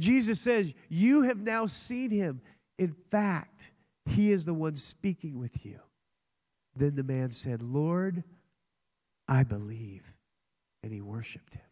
[0.00, 2.40] Jesus says, You have now seen him.
[2.78, 3.72] In fact,
[4.06, 5.78] he is the one speaking with you.
[6.76, 8.24] Then the man said, Lord,
[9.28, 10.14] I believe.
[10.82, 11.66] And he worshiped him.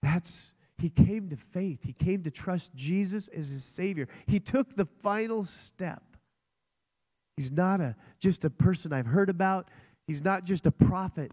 [0.00, 1.82] That's, he came to faith.
[1.82, 4.06] He came to trust Jesus as his Savior.
[4.28, 6.04] He took the final step.
[7.40, 9.70] He's not a, just a person I've heard about,
[10.06, 11.32] he's not just a prophet.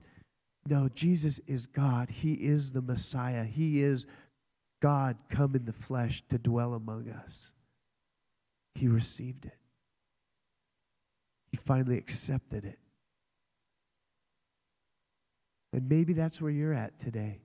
[0.65, 2.09] No, Jesus is God.
[2.09, 3.43] He is the Messiah.
[3.43, 4.05] He is
[4.81, 7.51] God come in the flesh to dwell among us.
[8.75, 9.59] He received it.
[11.51, 12.79] He finally accepted it.
[15.73, 17.41] And maybe that's where you're at today.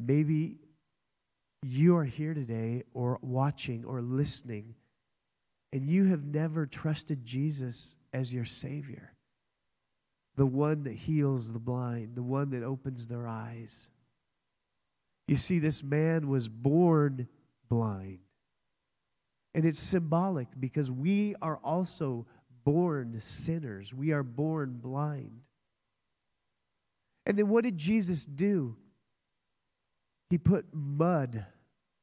[0.00, 0.58] Maybe
[1.64, 4.76] you are here today or watching or listening,
[5.72, 9.12] and you have never trusted Jesus as your Savior,
[10.36, 13.90] the one that heals the blind, the one that opens their eyes.
[15.26, 17.28] You see, this man was born
[17.68, 18.20] blind.
[19.54, 22.26] And it's symbolic because we are also
[22.64, 23.94] born sinners.
[23.94, 25.42] We are born blind.
[27.26, 28.76] And then what did Jesus do?
[30.30, 31.44] He put mud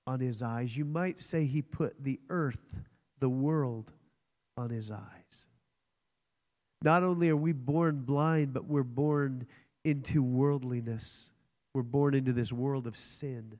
[0.08, 0.75] on his eyes.
[0.78, 2.82] You might say he put the earth,
[3.25, 3.91] the world,
[4.55, 5.47] on his eyes.
[6.83, 9.47] Not only are we born blind, but we're born
[9.83, 11.31] into worldliness.
[11.73, 13.57] We're born into this world of sin.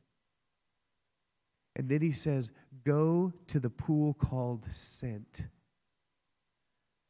[1.76, 2.52] And then he says,
[2.84, 5.48] Go to the pool called Sent.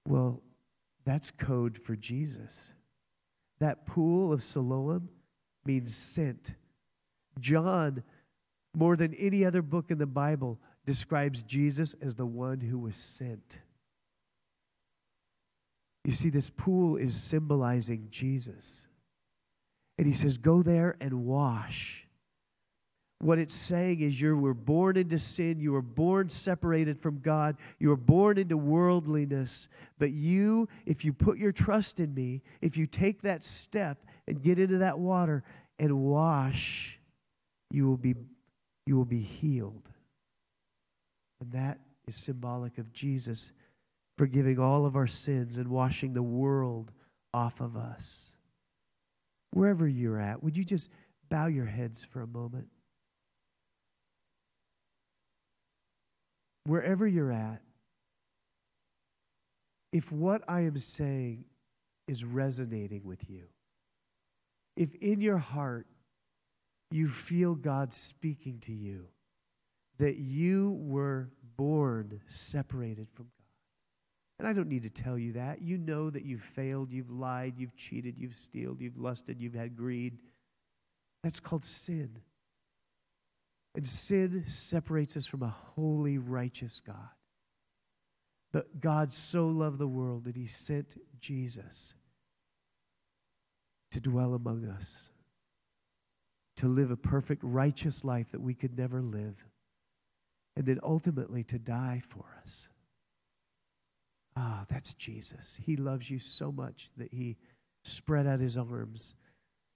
[0.07, 0.41] Well,
[1.03, 2.73] that's code for Jesus.
[3.59, 5.09] That pool of Siloam
[5.65, 6.55] means sent.
[7.37, 8.01] John,
[8.73, 12.95] more than any other book in the Bible, describes Jesus as the one who was
[12.95, 13.59] sent.
[16.03, 18.87] You see, this pool is symbolizing Jesus.
[19.97, 22.07] And he says, Go there and wash.
[23.19, 27.55] What it's saying is you were born into sin, you were born separated from God,
[27.79, 29.69] you were born into worldliness.
[29.97, 34.43] But you, if you put your trust in me, if you take that step and
[34.43, 35.43] get into that water
[35.79, 36.99] and wash,
[37.71, 38.15] you will be,
[38.85, 39.89] you will be healed.
[41.41, 43.53] And that is symbolic of Jesus
[44.17, 46.93] forgiving all of our sins and washing the world
[47.33, 48.37] off of us.
[49.51, 50.91] Wherever you're at, would you just
[51.29, 52.69] bow your heads for a moment?
[56.65, 57.61] Wherever you're at,
[59.91, 61.45] if what I am saying
[62.07, 63.45] is resonating with you,
[64.75, 65.87] if in your heart
[66.91, 69.07] you feel God speaking to you,
[69.97, 73.31] that you were born separated from God.
[74.39, 75.61] And I don't need to tell you that.
[75.61, 79.77] You know that you've failed, you've lied, you've cheated, you've stealed, you've lusted, you've had
[79.77, 80.19] greed.
[81.23, 82.19] That's called sin.
[83.75, 87.09] And sin separates us from a holy, righteous God.
[88.51, 91.95] But God so loved the world that he sent Jesus
[93.91, 95.11] to dwell among us,
[96.57, 99.45] to live a perfect, righteous life that we could never live,
[100.55, 102.69] and then ultimately to die for us.
[104.37, 105.59] Ah, that's Jesus.
[105.65, 107.37] He loves you so much that he
[107.83, 109.15] spread out his arms,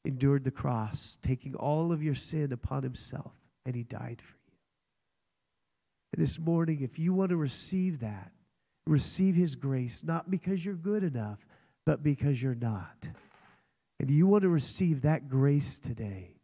[0.03, 4.53] endured the cross, taking all of your sin upon himself, and he died for you.
[6.13, 8.31] And this morning, if you want to receive that,
[8.87, 11.45] receive his grace, not because you're good enough,
[11.85, 13.07] but because you're not.
[13.99, 16.38] And you want to receive that grace today.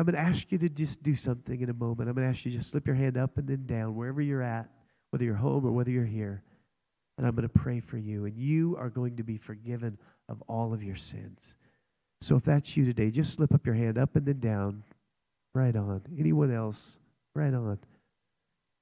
[0.00, 2.08] I'm going to ask you to just do something in a moment.
[2.08, 4.22] I'm going to ask you to just slip your hand up and then down, wherever
[4.22, 4.70] you're at,
[5.10, 6.42] whether you're home or whether you're here
[7.20, 9.98] and I'm going to pray for you, and you are going to be forgiven
[10.30, 11.54] of all of your sins.
[12.22, 14.84] So if that's you today, just slip up your hand up and then down.
[15.54, 16.00] Right on.
[16.18, 16.98] Anyone else?
[17.34, 17.78] Right on.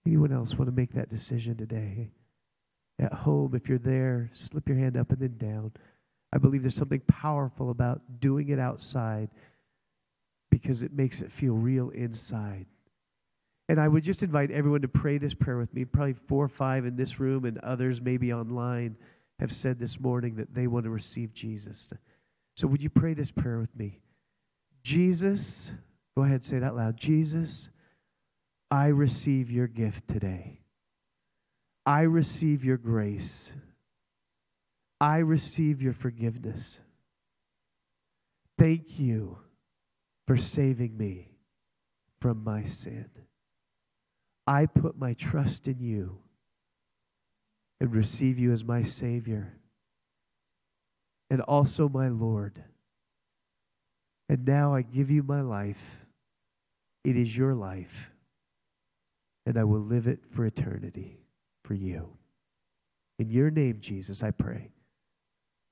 [0.07, 2.13] Anyone else want to make that decision today?
[3.01, 5.73] at home, if you're there, slip your hand up and then down.
[6.33, 9.31] I believe there's something powerful about doing it outside
[10.51, 12.67] because it makes it feel real inside.
[13.69, 15.85] And I would just invite everyone to pray this prayer with me.
[15.85, 18.97] Probably four or five in this room, and others maybe online
[19.39, 21.93] have said this morning that they want to receive Jesus.
[22.57, 24.01] So, would you pray this prayer with me?
[24.83, 25.75] Jesus,
[26.17, 26.97] go ahead, say it out loud.
[26.97, 27.71] Jesus,
[28.71, 30.61] I receive your gift today.
[31.85, 33.55] I receive your grace.
[35.01, 36.83] I receive your forgiveness.
[38.57, 39.39] Thank you
[40.29, 41.31] for saving me
[42.21, 43.09] from my sin.
[44.47, 46.19] I put my trust in you
[47.81, 49.55] and receive you as my Savior
[51.31, 52.63] and also my Lord.
[54.29, 56.05] And now I give you my life.
[57.05, 58.13] It is your life,
[59.47, 61.21] and I will live it for eternity
[61.65, 62.19] for you.
[63.19, 64.73] In your name, Jesus, I pray.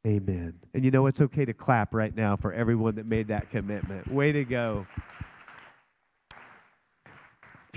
[0.07, 0.55] Amen.
[0.73, 4.07] And you know, it's okay to clap right now for everyone that made that commitment.
[4.07, 4.87] Way to go.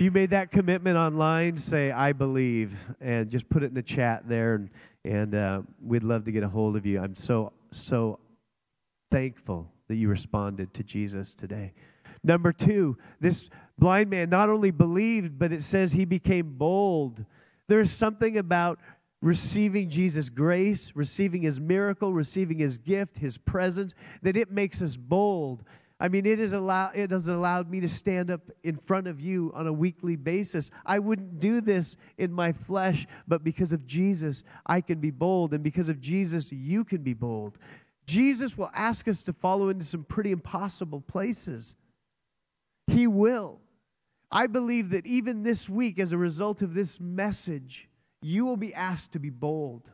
[0.04, 4.28] you made that commitment online, say, I believe, and just put it in the chat
[4.28, 4.70] there, and,
[5.04, 7.00] and uh, we'd love to get a hold of you.
[7.00, 8.20] I'm so, so
[9.10, 11.72] thankful that you responded to Jesus today.
[12.22, 17.24] Number two, this blind man not only believed, but it says he became bold.
[17.66, 18.78] There's something about
[19.22, 24.96] receiving Jesus' grace, receiving his miracle, receiving his gift, his presence, that it makes us
[24.96, 25.64] bold.
[26.02, 29.20] I mean, it, is allow, it has allowed me to stand up in front of
[29.20, 30.70] you on a weekly basis.
[30.86, 35.52] I wouldn't do this in my flesh, but because of Jesus, I can be bold.
[35.52, 37.58] And because of Jesus, you can be bold.
[38.06, 41.76] Jesus will ask us to follow into some pretty impossible places.
[42.86, 43.60] He will.
[44.32, 47.89] I believe that even this week, as a result of this message,
[48.22, 49.92] you will be asked to be bold.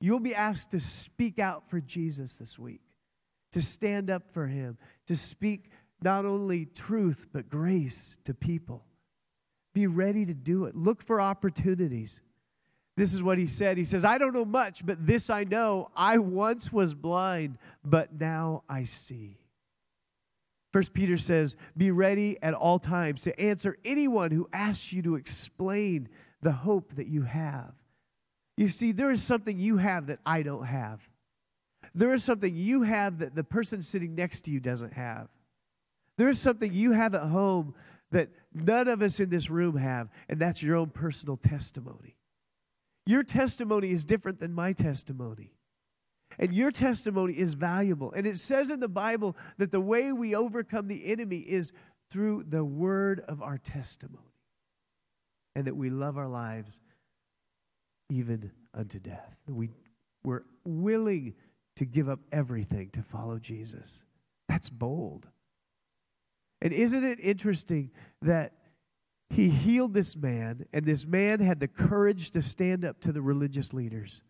[0.00, 2.82] You'll be asked to speak out for Jesus this week,
[3.52, 5.70] to stand up for him, to speak
[6.02, 8.86] not only truth, but grace to people.
[9.74, 10.74] Be ready to do it.
[10.74, 12.22] Look for opportunities.
[12.96, 13.76] This is what he said.
[13.76, 15.88] He says, I don't know much, but this I know.
[15.94, 19.38] I once was blind, but now I see.
[20.72, 25.14] First Peter says, Be ready at all times to answer anyone who asks you to
[25.16, 26.08] explain
[26.42, 27.72] the hope that you have.
[28.56, 31.06] You see, there is something you have that I don't have.
[31.94, 35.28] There is something you have that the person sitting next to you doesn't have.
[36.18, 37.74] There is something you have at home
[38.10, 42.16] that none of us in this room have, and that's your own personal testimony.
[43.04, 45.52] Your testimony is different than my testimony.
[46.38, 48.12] And your testimony is valuable.
[48.12, 51.72] And it says in the Bible that the way we overcome the enemy is
[52.10, 54.35] through the word of our testimony.
[55.56, 56.82] And that we love our lives
[58.10, 59.38] even unto death.
[59.48, 59.70] We,
[60.22, 61.34] we're willing
[61.76, 64.04] to give up everything to follow Jesus.
[64.48, 65.30] That's bold.
[66.60, 67.90] And isn't it interesting
[68.20, 68.52] that
[69.30, 73.22] he healed this man, and this man had the courage to stand up to the
[73.22, 74.22] religious leaders?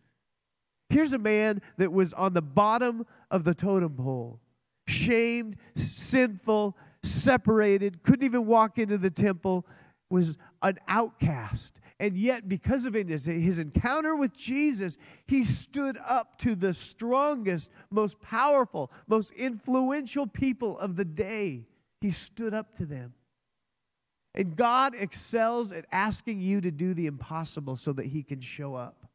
[0.89, 4.39] Here's a man that was on the bottom of the totem pole,
[4.87, 9.67] shamed, sinful, separated, couldn't even walk into the temple,
[10.09, 11.79] was an outcast.
[11.99, 13.27] And yet, because of his,
[13.59, 20.95] encounter with Jesus, he stood up to the strongest, most powerful, most influential people of
[20.95, 21.65] the day.
[22.01, 23.13] He stood up to them.
[24.35, 28.75] And God excels at asking you to do the impossible so that he can show
[28.75, 29.07] up.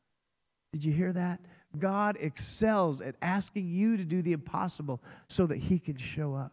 [0.73, 1.41] Did you hear that?
[1.79, 6.53] God excels at asking you to do the impossible so that he can show up.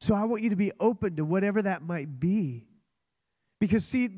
[0.00, 2.64] So I want you to be open to whatever that might be.
[3.60, 4.08] Because, see,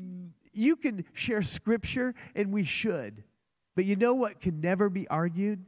[0.53, 3.23] you can share scripture, and we should.
[3.75, 5.65] But you know what can never be argued?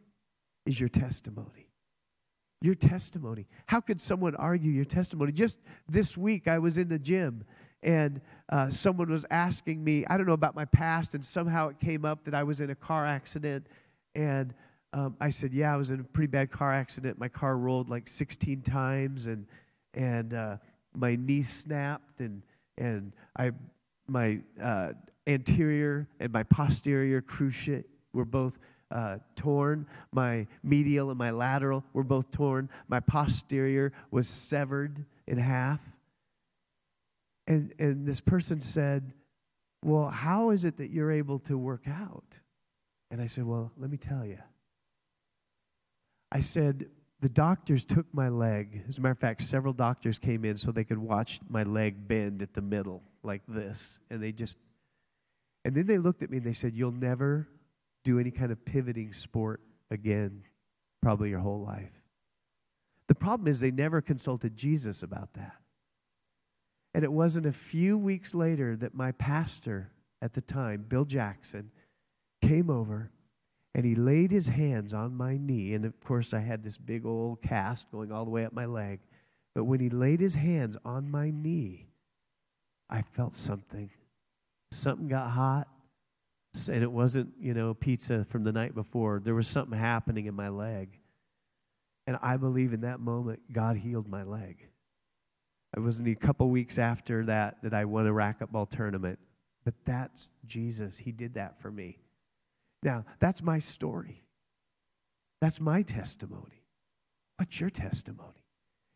[0.65, 1.69] Is your testimony.
[2.61, 3.47] Your testimony.
[3.67, 5.31] How could someone argue your testimony?
[5.31, 7.43] Just this week, I was in the gym,
[7.83, 11.79] and uh, someone was asking me, I don't know about my past, and somehow it
[11.79, 13.67] came up that I was in a car accident.
[14.15, 14.53] And
[14.93, 17.19] um, I said, Yeah, I was in a pretty bad car accident.
[17.19, 19.45] My car rolled like 16 times, and,
[19.93, 20.57] and uh,
[20.95, 22.41] my knee snapped, and
[22.77, 23.51] and I
[24.07, 24.93] my uh,
[25.27, 28.59] anterior and my posterior cruciate were both
[28.91, 29.87] uh, torn.
[30.11, 32.69] My medial and my lateral were both torn.
[32.87, 35.81] My posterior was severed in half.
[37.47, 39.13] And, and this person said,
[39.83, 42.39] Well, how is it that you're able to work out?
[43.11, 44.39] And I said, Well, let me tell you.
[46.31, 46.87] I said,
[47.21, 48.83] the doctors took my leg.
[48.87, 52.07] As a matter of fact, several doctors came in so they could watch my leg
[52.07, 53.99] bend at the middle like this.
[54.09, 54.57] And they just,
[55.63, 57.47] and then they looked at me and they said, You'll never
[58.03, 60.43] do any kind of pivoting sport again,
[61.01, 61.91] probably your whole life.
[63.07, 65.57] The problem is they never consulted Jesus about that.
[66.93, 69.91] And it wasn't a few weeks later that my pastor
[70.21, 71.71] at the time, Bill Jackson,
[72.41, 73.11] came over
[73.75, 75.73] and he laid his hands on my knee.
[75.73, 78.65] And of course, I had this big old cast going all the way up my
[78.65, 79.01] leg.
[79.53, 81.89] But when he laid his hands on my knee,
[82.89, 83.89] I felt something.
[84.71, 85.67] Something got hot.
[86.71, 89.19] And it wasn't, you know, pizza from the night before.
[89.19, 90.97] There was something happening in my leg.
[92.07, 94.69] And I believe in that moment, God healed my leg.
[95.75, 99.19] It wasn't a couple weeks after that that I won a racquetball tournament.
[99.65, 100.97] But that's Jesus.
[100.97, 101.97] He did that for me.
[102.85, 104.23] Now, that's my story.
[105.41, 106.63] That's my testimony.
[107.37, 108.45] What's your testimony?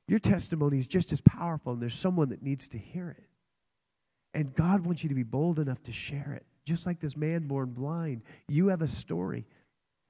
[0.07, 3.25] Your testimony is just as powerful, and there's someone that needs to hear it.
[4.33, 6.45] And God wants you to be bold enough to share it.
[6.65, 9.47] Just like this man born blind, you have a story.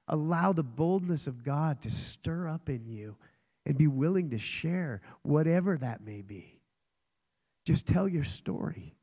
[0.08, 3.16] Allow the boldness of God to stir up in you
[3.64, 6.60] and be willing to share whatever that may be.
[7.64, 8.94] Just tell your story.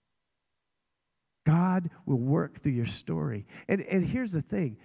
[1.48, 3.46] God will work through your story.
[3.70, 4.78] And, and here's the thing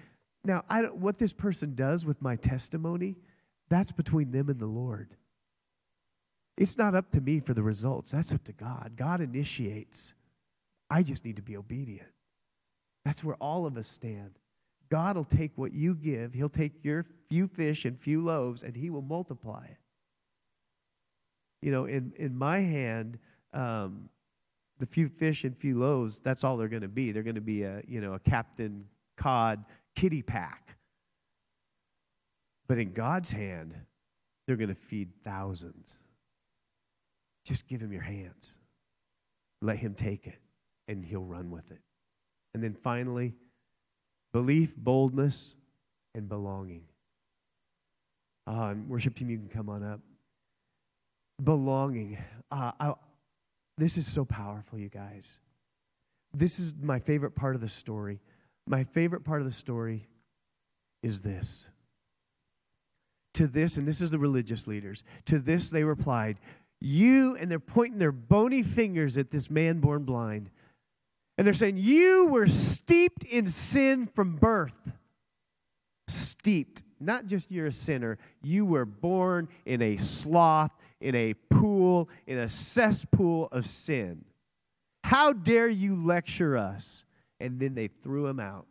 [0.44, 3.16] now, I don't, what this person does with my testimony,
[3.68, 5.16] that's between them and the Lord.
[6.56, 8.92] It's not up to me for the results, that's up to God.
[8.96, 10.14] God initiates.
[10.88, 12.12] I just need to be obedient.
[13.04, 14.38] That's where all of us stand.
[14.88, 18.76] God will take what you give, He'll take your few fish and few loaves, and
[18.76, 19.78] He will multiply it.
[21.60, 23.18] You know, in, in my hand,
[23.52, 24.10] um,
[24.82, 27.12] the few fish and few loaves, that's all they're going to be.
[27.12, 28.84] They're going to be a, you know, a Captain
[29.16, 29.64] Cod
[29.94, 30.76] kitty pack.
[32.66, 33.76] But in God's hand,
[34.44, 36.00] they're going to feed thousands.
[37.46, 38.58] Just give him your hands.
[39.60, 40.40] Let him take it,
[40.88, 41.80] and he'll run with it.
[42.52, 43.36] And then finally,
[44.32, 45.54] belief, boldness,
[46.12, 46.82] and belonging.
[48.48, 50.00] Uh, worship team, you can come on up.
[51.40, 52.18] Belonging.
[52.50, 52.94] Uh, I,
[53.78, 55.38] this is so powerful, you guys.
[56.34, 58.20] This is my favorite part of the story.
[58.66, 60.06] My favorite part of the story
[61.02, 61.70] is this.
[63.34, 66.38] To this, and this is the religious leaders, to this they replied,
[66.80, 70.50] You, and they're pointing their bony fingers at this man born blind.
[71.38, 74.92] And they're saying, You were steeped in sin from birth.
[76.08, 76.82] Steeped.
[77.00, 80.70] Not just you're a sinner, you were born in a sloth,
[81.02, 84.24] in a pool, in a cesspool of sin.
[85.04, 87.04] How dare you lecture us?
[87.40, 88.66] And then they threw him out.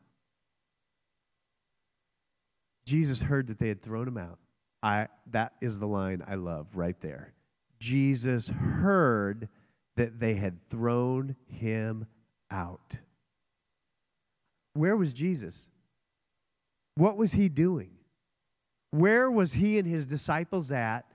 [2.86, 4.40] Jesus heard that they had thrown him out.
[4.82, 7.34] I, that is the line I love right there.
[7.80, 9.50] Jesus heard
[9.98, 12.08] that they had thrown him
[12.50, 13.00] out.
[14.74, 15.70] Where was Jesus?
[16.96, 17.92] What was he doing?
[18.92, 21.06] Where was he and his disciples at?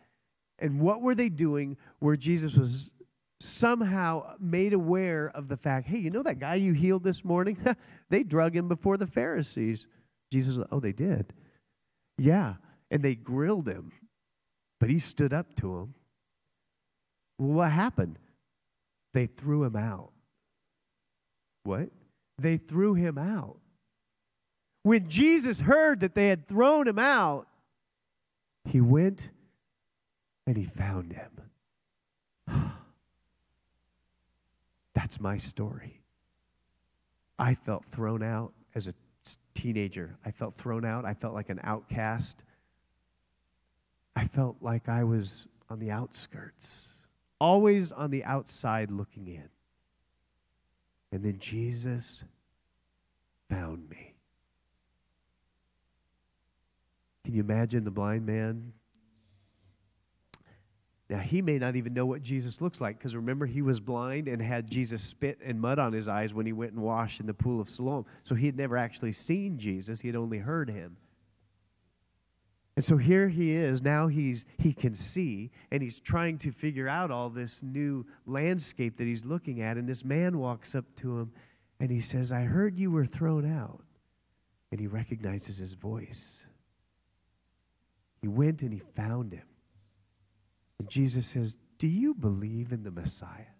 [0.59, 2.93] And what were they doing where Jesus was
[3.41, 7.59] somehow made aware of the fact, hey, you know that guy you healed this morning?
[8.11, 9.87] they drug him before the Pharisees.
[10.33, 11.33] Jesus, oh, they did.
[12.19, 12.55] Yeah.
[12.91, 13.93] And they grilled him,
[14.81, 15.95] but he stood up to them.
[17.39, 18.19] Well, what happened?
[19.13, 20.13] They threw him out.
[21.65, 21.91] What?
[22.39, 23.59] They threw him out.
[24.83, 27.49] When Jesus heard that they had thrown him out,
[28.65, 29.31] he went
[30.47, 31.31] and he found him.
[34.95, 36.03] That's my story.
[37.39, 38.93] I felt thrown out as a
[39.55, 40.17] teenager.
[40.25, 41.05] I felt thrown out.
[41.05, 42.45] I felt like an outcast.
[44.15, 47.07] I felt like I was on the outskirts,
[47.41, 49.49] always on the outside looking in.
[51.13, 52.25] And then Jesus
[53.51, 54.15] found me.
[57.25, 58.73] Can you imagine the blind man
[61.09, 64.27] now, he may not even know what Jesus looks like because remember, he was blind
[64.27, 67.27] and had Jesus spit and mud on his eyes when he went and washed in
[67.27, 68.07] the pool of Siloam.
[68.25, 70.97] So he had never actually seen Jesus, he had only heard him.
[72.75, 73.83] And so here he is.
[73.83, 78.99] Now he's he can see and he's trying to figure out all this new landscape
[78.99, 79.79] that he's looking at.
[79.79, 81.33] And this man walks up to him
[81.81, 83.85] and he says, I heard you were thrown out.
[84.73, 86.49] And he recognizes his voice.
[88.21, 89.47] He went and he found him.
[90.79, 93.53] And Jesus says, Do you believe in the Messiah?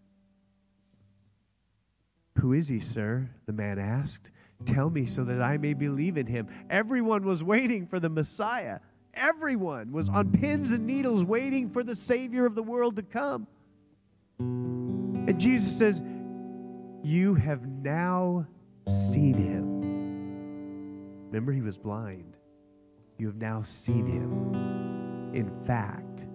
[2.39, 3.31] Who is he, sir?
[3.47, 4.31] The man asked.
[4.65, 6.47] Tell me so that I may believe in him.
[6.71, 8.81] Everyone was waiting for the Messiah.
[9.15, 13.47] Everyone was on pins and needles waiting for the Savior of the world to come.
[14.39, 16.03] And Jesus says,
[17.03, 18.47] You have now
[18.87, 21.27] seen him.
[21.27, 22.39] Remember, he was blind.
[23.19, 25.35] You have now seen him.
[25.35, 26.26] In fact,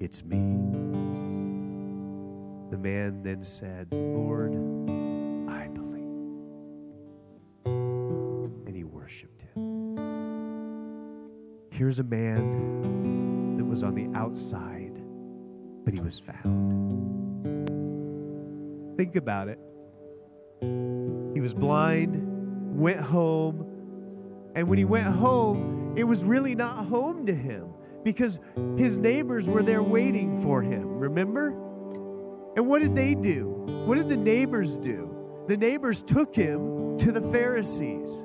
[0.00, 0.40] it's me.
[2.70, 4.52] The man then said, Lord,
[5.48, 6.02] I believe.
[7.64, 9.96] And he worshiped him.
[11.70, 15.00] Here's a man that was on the outside,
[15.84, 17.14] but he was found.
[18.96, 19.58] Think about it.
[21.34, 27.26] He was blind, went home, and when he went home, it was really not home
[27.26, 27.75] to him
[28.06, 28.38] because
[28.76, 31.48] his neighbors were there waiting for him, remember?
[32.54, 33.48] And what did they do?
[33.84, 35.44] What did the neighbors do?
[35.48, 38.24] The neighbors took him to the Pharisees.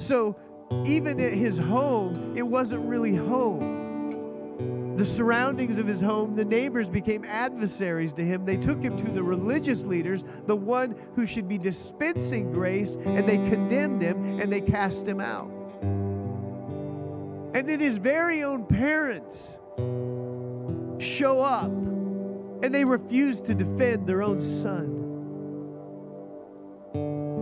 [0.00, 0.36] So
[0.84, 4.96] even at his home, it wasn't really home.
[4.96, 8.44] The surroundings of his home, the neighbors became adversaries to him.
[8.44, 13.28] They took him to the religious leaders, the one who should be dispensing grace, and
[13.28, 15.48] they condemned him and they cast him out.
[17.56, 19.60] And then his very own parents
[20.98, 24.92] show up and they refuse to defend their own son.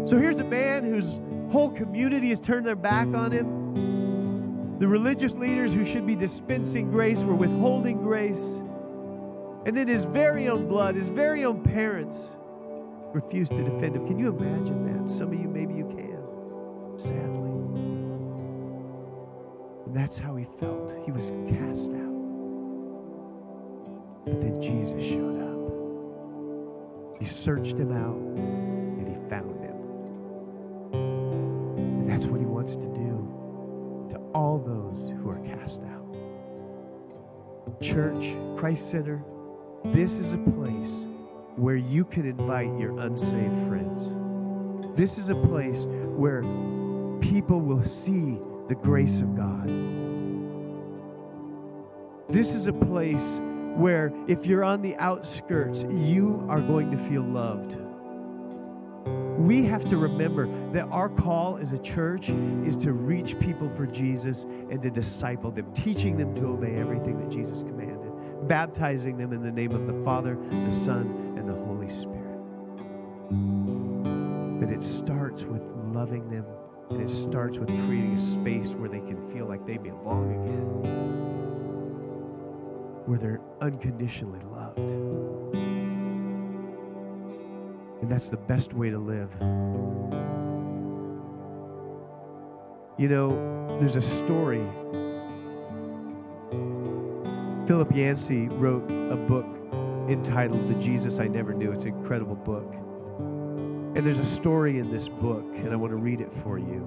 [0.07, 4.79] So here's a man whose whole community has turned their back on him.
[4.79, 8.63] The religious leaders who should be dispensing grace were withholding grace.
[9.67, 12.39] And then his very own blood, his very own parents
[13.13, 14.07] refused to defend him.
[14.07, 15.11] Can you imagine that?
[15.11, 17.84] Some of you, maybe you can, sadly.
[19.95, 20.93] That's how he felt.
[21.05, 22.15] He was cast out.
[24.27, 27.19] But then Jesus showed up.
[27.21, 29.77] He searched him out and he found him.
[31.79, 36.17] And that's what he wants to do to all those who are cast out.
[37.81, 39.23] Church, Christ Center,
[39.85, 41.07] this is a place
[41.55, 44.17] where you can invite your unsaved friends.
[44.97, 45.87] This is a place
[46.17, 46.43] where
[47.21, 49.69] people will see the grace of God.
[52.29, 53.41] This is a place
[53.77, 57.79] where if you're on the outskirts, you are going to feel loved.
[59.39, 63.87] We have to remember that our call as a church is to reach people for
[63.87, 68.11] Jesus and to disciple them, teaching them to obey everything that Jesus commanded,
[68.49, 71.07] baptizing them in the name of the Father, the Son,
[71.37, 72.41] and the Holy Spirit.
[74.61, 76.47] But it starts with loving them,
[76.95, 81.05] and it starts with creating a space where they can feel like they belong again
[83.07, 84.93] where they're unconditionally loved.
[88.01, 89.31] And that's the best way to live.
[92.97, 94.65] You know, there's a story.
[97.67, 99.47] Philip Yancey wrote a book
[100.09, 101.73] entitled The Jesus I Never Knew.
[101.73, 102.75] It's an incredible book.
[103.95, 106.85] And there's a story in this book, and I want to read it for you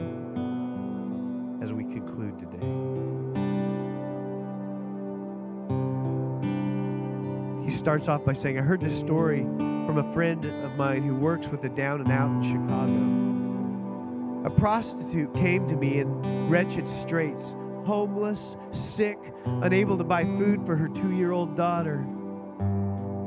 [1.62, 3.08] as we conclude today.
[7.68, 11.14] he starts off by saying, I heard this story from a friend of mine who
[11.14, 14.48] works with the down and out in Chicago.
[14.48, 20.78] A prostitute came to me in wretched straits, homeless, sick, unable to buy food for
[20.78, 22.08] her two year old daughter.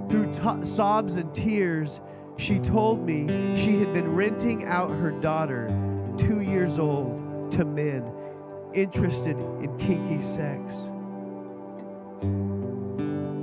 [0.08, 2.00] Through to- sobs and tears,
[2.40, 5.68] she told me she had been renting out her daughter,
[6.16, 8.10] two years old, to men
[8.72, 10.92] interested in kinky sex.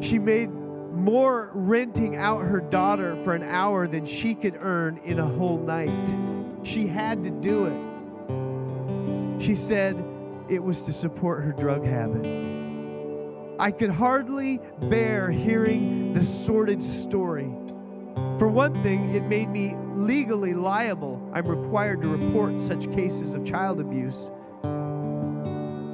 [0.06, 0.50] She made
[0.92, 5.60] more renting out her daughter for an hour than she could earn in a whole
[5.60, 6.18] night.
[6.64, 9.42] She had to do it.
[9.42, 10.04] She said
[10.50, 12.26] it was to support her drug habit.
[13.60, 17.54] I could hardly bear hearing the sordid story.
[18.38, 21.28] For one thing, it made me legally liable.
[21.34, 24.32] I'm required to report such cases of child abuse.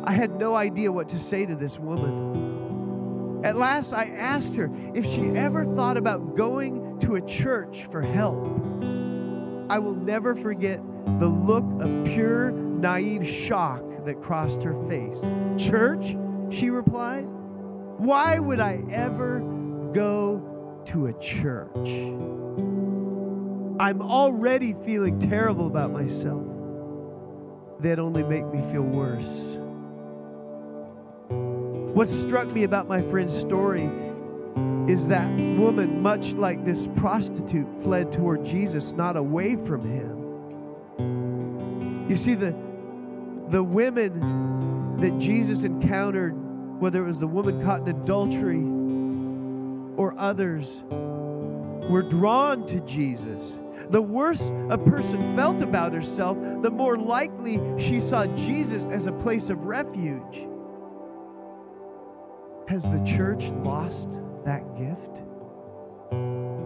[0.06, 3.42] I had no idea what to say to this woman.
[3.46, 8.02] At last, I asked her if she ever thought about going to a church for
[8.02, 8.44] help.
[9.70, 10.82] I will never forget
[11.20, 15.32] the look of pure, naive shock that crossed her face.
[15.58, 16.18] Church?
[16.50, 17.26] She replied.
[17.98, 19.40] Why would I ever
[19.94, 20.53] go
[20.88, 21.90] to a church?
[23.80, 26.46] I'm already feeling terrible about myself.
[27.80, 29.58] That only make me feel worse.
[31.94, 33.90] What struck me about my friend's story
[34.88, 40.24] is that woman, much like this prostitute, fled toward Jesus, not away from him.
[42.10, 42.56] You see, the,
[43.48, 46.34] the women that Jesus encountered,
[46.80, 48.64] whether it was the woman caught in adultery
[49.98, 50.84] or others,
[51.90, 53.60] were drawn to Jesus.
[53.90, 59.12] The worse a person felt about herself, the more likely she saw Jesus as a
[59.12, 60.48] place of refuge.
[62.70, 65.24] Has the church lost that gift?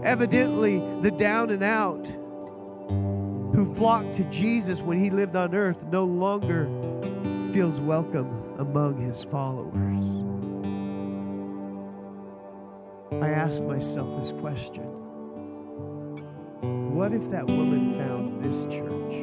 [0.06, 2.08] Evidently, the down and out
[3.58, 6.66] who flocked to Jesus when he lived on earth no longer
[7.52, 10.17] feels welcome among his followers.
[13.22, 14.84] I ask myself this question
[16.94, 19.16] What if that woman found this church?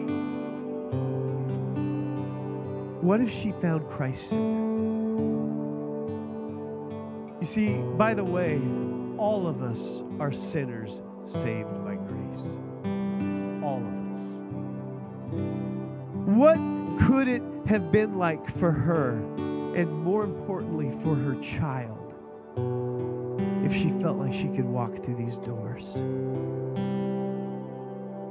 [3.03, 4.65] What if she found Christ Center?
[7.39, 8.59] You see, by the way,
[9.19, 12.59] all of us are sinners saved by grace.
[13.63, 14.43] All of us.
[16.25, 16.59] What
[16.99, 19.13] could it have been like for her,
[19.77, 22.04] and more importantly, for her child,
[23.65, 26.05] if she felt like she could walk through these doors?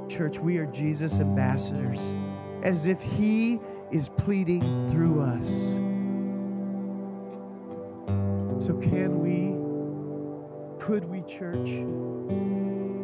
[0.08, 2.14] Church, we are Jesus' ambassadors,
[2.62, 3.58] as if He
[3.90, 5.80] is pleading through us.
[8.64, 9.58] So, can we,
[10.78, 11.70] could we, church,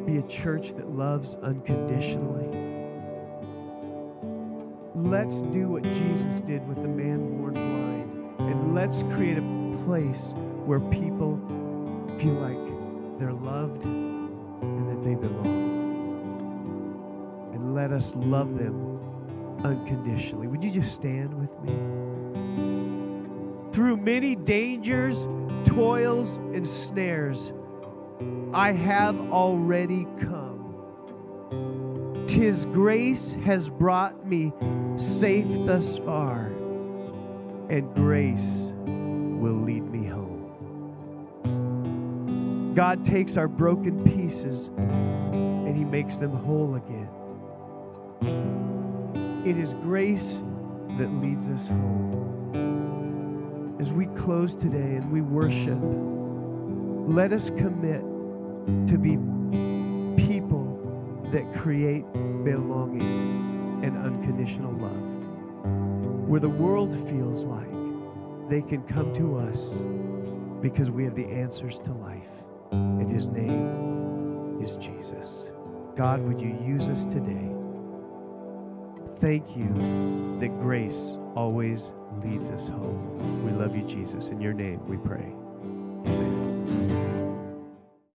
[0.06, 2.46] be a church that loves unconditionally?
[4.94, 10.34] Let's do what Jesus did with the man born blind, and let's create a place
[10.64, 11.36] where people
[12.20, 15.70] feel like they're loved and that they belong.
[17.54, 19.00] And let us love them
[19.64, 20.46] unconditionally.
[20.46, 21.72] Would you just stand with me?
[23.72, 25.28] Through many dangers,
[25.64, 27.54] toils, and snares,
[28.52, 32.26] I have already come.
[32.26, 34.52] Tis grace has brought me
[34.96, 36.48] safe thus far,
[37.70, 40.29] and grace will lead me home.
[42.74, 47.10] God takes our broken pieces and He makes them whole again.
[49.44, 50.44] It is grace
[50.98, 52.16] that leads us home.
[53.80, 55.78] As we close today and we worship,
[57.08, 58.02] let us commit
[58.86, 59.16] to be
[60.22, 60.76] people
[61.30, 62.04] that create
[62.44, 66.28] belonging and unconditional love.
[66.28, 67.68] Where the world feels like
[68.48, 69.82] they can come to us
[70.60, 72.39] because we have the answers to life,
[72.72, 75.52] and His name is Jesus.
[75.96, 77.54] God, would you use us today?
[79.16, 81.94] Thank you that grace always
[82.24, 83.44] leads us home.
[83.44, 84.30] We love you, Jesus.
[84.30, 85.34] In your name we pray.